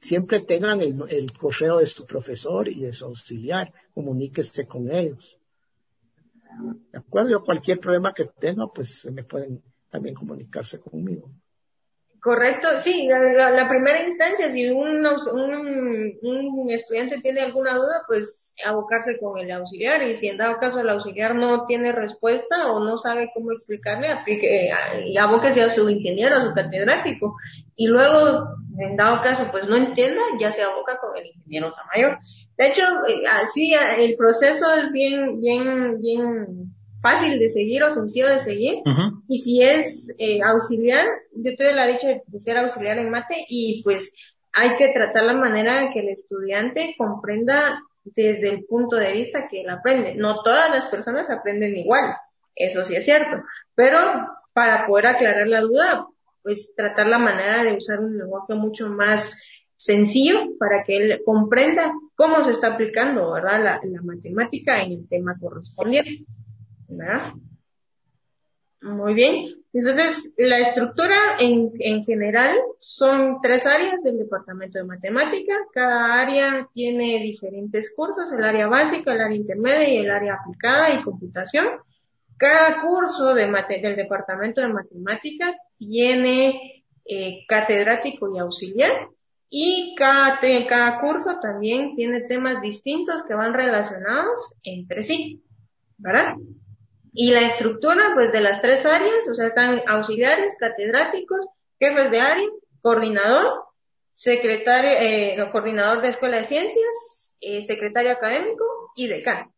[0.00, 5.38] siempre tengan el, el correo de su profesor y de su auxiliar, comuníquese con ellos.
[6.92, 7.42] ¿De acuerdo?
[7.42, 11.30] Cualquier problema que tenga, pues me pueden también comunicarse conmigo.
[12.20, 19.18] Correcto, sí, la, primera instancia, si un, un, un, estudiante tiene alguna duda, pues abocarse
[19.18, 22.98] con el auxiliar y si en dado caso el auxiliar no tiene respuesta o no
[22.98, 24.68] sabe cómo explicarle, aplique,
[25.18, 27.36] abóquese a su ingeniero, a su catedrático
[27.74, 28.48] y luego,
[28.78, 32.18] en dado caso, pues no entienda, ya se aboca con el ingeniero mayor.
[32.58, 38.28] De hecho, eh, así el proceso es bien, bien, bien fácil de seguir o sencillo
[38.28, 38.82] de seguir.
[39.28, 43.82] Y si es eh, auxiliar, yo tuve la dicha de ser auxiliar en mate y
[43.82, 44.12] pues
[44.52, 49.48] hay que tratar la manera de que el estudiante comprenda desde el punto de vista
[49.48, 50.14] que él aprende.
[50.14, 52.16] No todas las personas aprenden igual,
[52.54, 53.42] eso sí es cierto,
[53.74, 53.98] pero
[54.52, 56.06] para poder aclarar la duda,
[56.42, 59.42] pues tratar la manera de usar un lenguaje mucho más
[59.76, 63.64] sencillo para que él comprenda cómo se está aplicando, ¿verdad?
[63.64, 66.24] La, la matemática en el tema correspondiente.
[66.90, 67.32] ¿Verdad?
[68.82, 69.46] Muy bien.
[69.72, 75.54] Entonces, la estructura en, en general son tres áreas del departamento de matemática.
[75.72, 80.94] Cada área tiene diferentes cursos, el área básica, el área intermedia y el área aplicada
[80.94, 81.68] y computación.
[82.36, 89.08] Cada curso de del departamento de matemática tiene eh, catedrático y auxiliar
[89.50, 90.38] y cada,
[90.68, 95.42] cada curso también tiene temas distintos que van relacionados entre sí,
[95.98, 96.36] ¿verdad?
[97.12, 101.40] Y la estructura, pues, de las tres áreas, o sea, están auxiliares, catedráticos,
[101.78, 102.48] jefes de área,
[102.82, 103.64] coordinador,
[104.12, 109.52] secretario, eh, coordinador de escuela de ciencias, eh, secretario académico y decano.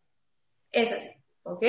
[0.71, 1.11] Es así,
[1.43, 1.63] ¿ok?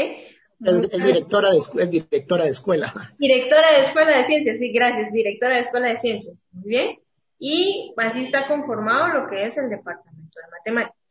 [0.63, 2.93] El, directora, de, el directora de escuela.
[3.17, 6.36] Directora de escuela de ciencias, sí, gracias, directora de escuela de ciencias.
[6.51, 6.99] Muy bien.
[7.39, 11.03] Y así está conformado lo que es el departamento de matemáticas.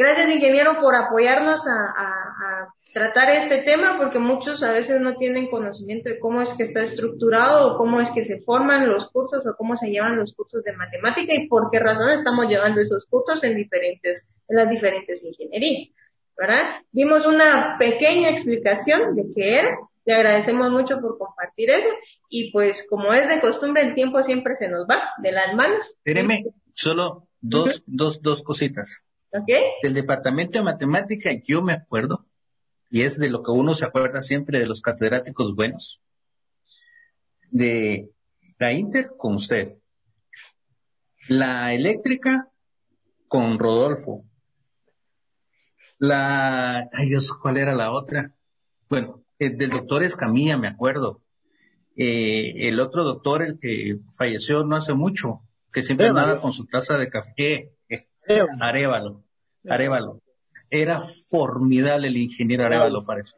[0.00, 6.08] Gracias, ingeniero, por apoyarnos a, tratar este tema, porque muchos a veces no tienen conocimiento
[6.08, 9.54] de cómo es que está estructurado o cómo es que se forman los cursos o
[9.58, 13.44] cómo se llevan los cursos de matemática y por qué razón estamos llevando esos cursos
[13.44, 15.90] en diferentes, en las diferentes ingenierías.
[16.34, 16.80] ¿Verdad?
[16.90, 19.78] Dimos una pequeña explicación de qué era.
[20.06, 21.90] Le agradecemos mucho por compartir eso.
[22.30, 25.94] Y pues, como es de costumbre, el tiempo siempre se nos va de las manos.
[26.02, 29.02] Espéreme, solo dos, dos, dos cositas.
[29.82, 32.26] Del departamento de matemática yo me acuerdo,
[32.90, 36.00] y es de lo que uno se acuerda siempre de los catedráticos buenos,
[37.50, 38.10] de
[38.58, 39.76] la Inter con usted,
[41.28, 42.50] la eléctrica
[43.28, 44.24] con Rodolfo,
[45.98, 48.34] la, ay Dios, ¿cuál era la otra?
[48.88, 51.22] Bueno, el del doctor Escamilla, me acuerdo.
[51.94, 56.66] Eh, el otro doctor, el que falleció no hace mucho, que siempre andaba con su
[56.66, 57.72] taza de café.
[58.60, 59.24] Arevalo.
[59.68, 60.20] Arevalo.
[60.70, 63.36] Era formidable el ingeniero Arevalo para eso.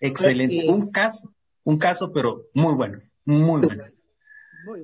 [0.00, 0.68] Excelente.
[0.68, 1.32] Un caso,
[1.64, 3.84] un caso, pero muy bueno, muy bueno.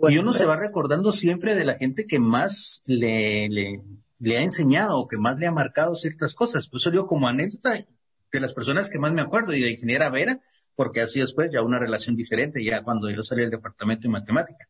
[0.09, 4.99] Y uno se va recordando siempre de la gente que más le, le, ha enseñado
[4.99, 6.69] o que más le ha marcado ciertas cosas.
[6.69, 7.85] Pues eso digo como anécdota
[8.33, 10.39] de las personas que más me acuerdo y de ingeniera Vera,
[10.75, 14.68] porque así después ya una relación diferente, ya cuando yo salí del departamento de matemática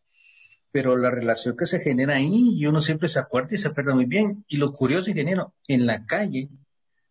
[0.70, 3.94] pero la relación que se genera ahí, y uno siempre se acuerda y se acuerda
[3.94, 4.44] muy bien.
[4.48, 6.48] Y lo curioso, ingeniero, en la calle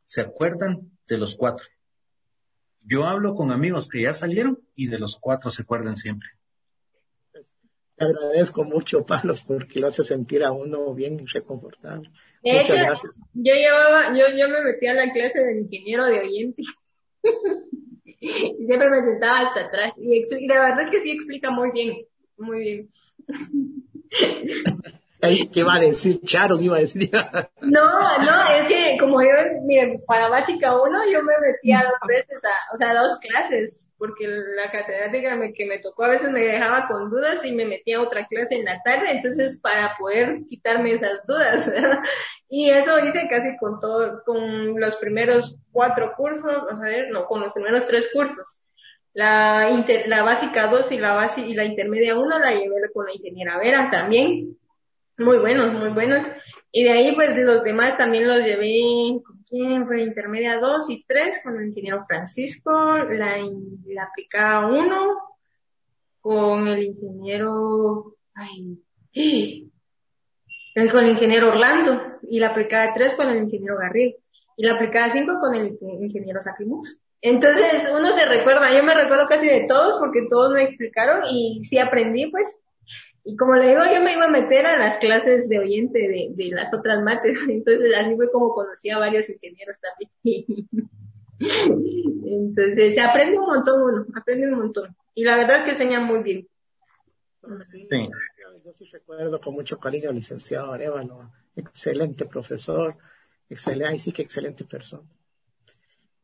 [0.06, 1.66] se acuerdan de los cuatro.
[2.86, 6.30] Yo hablo con amigos que ya salieron y de los cuatro se acuerdan siempre.
[7.96, 12.12] Te agradezco mucho, Palos, porque lo hace sentir a uno bien reconfortable.
[12.44, 12.76] De hecho,
[13.34, 16.62] yo llevaba, yo, yo me metí a la clase del ingeniero de oyente.
[18.20, 19.96] Siempre me sentaba hasta atrás.
[19.98, 22.06] Y, y la verdad es que sí explica muy bien,
[22.38, 22.90] muy bien.
[25.52, 26.60] ¿Qué va a decir Charo?
[26.62, 27.10] iba a decir?
[27.62, 29.30] no, no, es que como yo,
[29.64, 34.28] mire, para básica uno, yo me metía dos veces a, o sea, dos clases, porque
[34.28, 37.98] la catedrática me, que me tocó a veces me dejaba con dudas y me metía
[37.98, 41.70] a otra clase en la tarde, entonces para poder quitarme esas dudas,
[42.50, 47.42] Y eso hice casi con todo, con los primeros cuatro cursos, o sea, no, con
[47.42, 48.64] los primeros tres cursos.
[49.18, 53.08] La, inter, la básica 2 y la base y la intermedia 1 la llevé con
[53.08, 54.56] la ingeniera Vera también.
[55.18, 56.24] Muy buenos, muy buenos.
[56.72, 61.04] Y de ahí pues los demás también los llevé con quién fue intermedia 2 y
[61.08, 62.70] 3 con el ingeniero Francisco,
[63.10, 63.38] la,
[63.88, 65.18] la aplicada 1
[66.22, 68.78] con el ingeniero, ay,
[70.92, 74.20] con el ingeniero Orlando y la aplicada 3 con el ingeniero Garrido
[74.58, 77.00] y la aplicada 5 con el ingeniero Sacrimux.
[77.22, 81.64] Entonces uno se recuerda, yo me recuerdo casi de todos porque todos me explicaron y
[81.64, 82.60] sí aprendí pues.
[83.24, 86.30] Y como le digo, yo me iba a meter a las clases de oyente de,
[86.32, 90.12] de las otras mates, entonces así fue como conocí a varios ingenieros también.
[92.26, 94.96] entonces se aprende un montón uno, aprende un montón.
[95.14, 96.48] Y la verdad es que enseña muy bien.
[97.72, 97.88] Sí,
[98.64, 102.98] Yo sí recuerdo con mucho cariño al licenciado Arevalo, excelente profesor,
[103.50, 105.08] excelente, sí que excelente persona.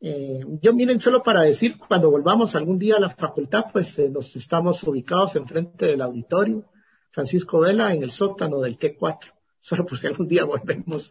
[0.06, 4.10] Eh, yo miren, solo para decir, cuando volvamos algún día a la facultad, pues eh,
[4.10, 6.66] nos estamos ubicados enfrente del auditorio
[7.12, 9.32] Francisco Vela en el sótano del T4.
[9.62, 11.10] Solo por si algún día volvemos.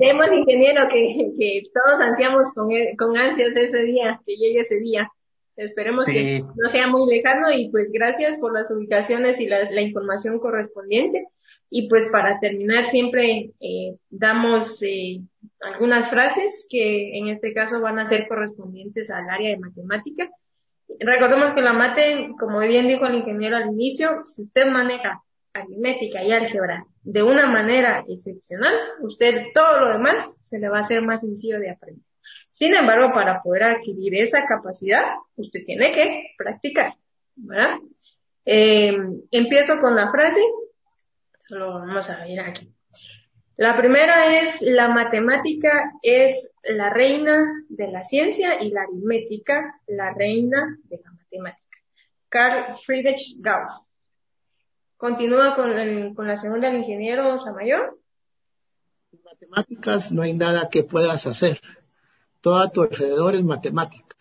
[0.00, 5.12] Queremos, ingeniero, que, todos ansiamos con, con ansias ese día, que llegue ese día.
[5.58, 10.38] Esperemos que no sea muy lejano y pues gracias por las ubicaciones y la, información
[10.38, 11.26] correspondiente.
[11.70, 15.20] Y pues para terminar siempre eh, damos eh,
[15.60, 20.30] algunas frases que en este caso van a ser correspondientes al área de matemática.
[21.00, 26.22] Recordemos que la mate, como bien dijo el ingeniero al inicio, si usted maneja aritmética
[26.24, 31.02] y álgebra de una manera excepcional, usted todo lo demás se le va a hacer
[31.02, 32.04] más sencillo de aprender.
[32.52, 35.04] Sin embargo, para poder adquirir esa capacidad,
[35.36, 36.94] usted tiene que practicar,
[37.36, 37.76] ¿verdad?
[38.44, 38.96] Eh,
[39.30, 40.40] empiezo con la frase,
[41.48, 42.72] lo vamos a ver aquí.
[43.56, 50.14] La primera es, la matemática es la reina de la ciencia y la aritmética la
[50.14, 51.78] reina de la matemática.
[52.28, 53.82] Carl Friedrich Gauss.
[54.96, 57.98] Continúa con, con la segunda, el ingeniero Samayor.
[59.12, 61.60] En matemáticas no hay nada que puedas hacer
[62.40, 64.16] todo a tu alrededor es matemática.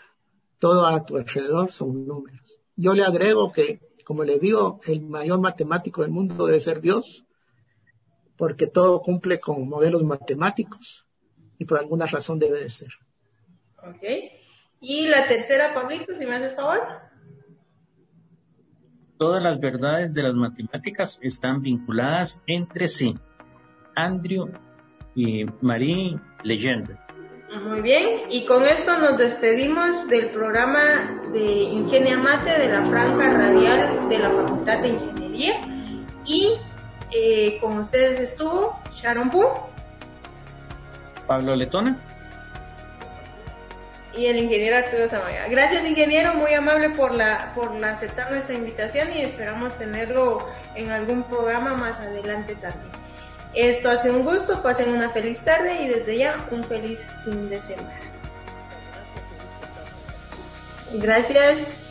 [0.60, 2.60] Todo a tu alrededor son números.
[2.76, 7.26] Yo le agrego que, como le digo, el mayor matemático del mundo debe ser Dios,
[8.38, 11.06] porque todo cumple con modelos matemáticos
[11.58, 12.88] y por alguna razón debe de ser.
[13.80, 14.04] Ok.
[14.80, 16.80] Y la tercera, Pablito, si me haces favor.
[19.18, 23.14] Todas las verdades de las matemáticas están vinculadas entre sí.
[23.94, 24.54] Andrew
[25.16, 26.98] y Marie Legendre.
[27.56, 33.30] Muy bien, y con esto nos despedimos del programa de Ingenia Mate de la Franja
[33.30, 35.54] Radial de la Facultad de Ingeniería.
[36.26, 36.58] Y
[37.14, 39.46] eh, con ustedes estuvo Sharon Pu,
[41.26, 41.98] Pablo Letona
[44.14, 45.48] y el ingeniero Arturo Zamaya.
[45.48, 50.46] Gracias ingeniero, muy amable por la por aceptar nuestra invitación y esperamos tenerlo
[50.76, 53.07] en algún programa más adelante también.
[53.58, 57.60] Esto hace un gusto, pasen una feliz tarde y desde ya un feliz fin de
[57.60, 58.00] semana.
[60.94, 61.87] Gracias.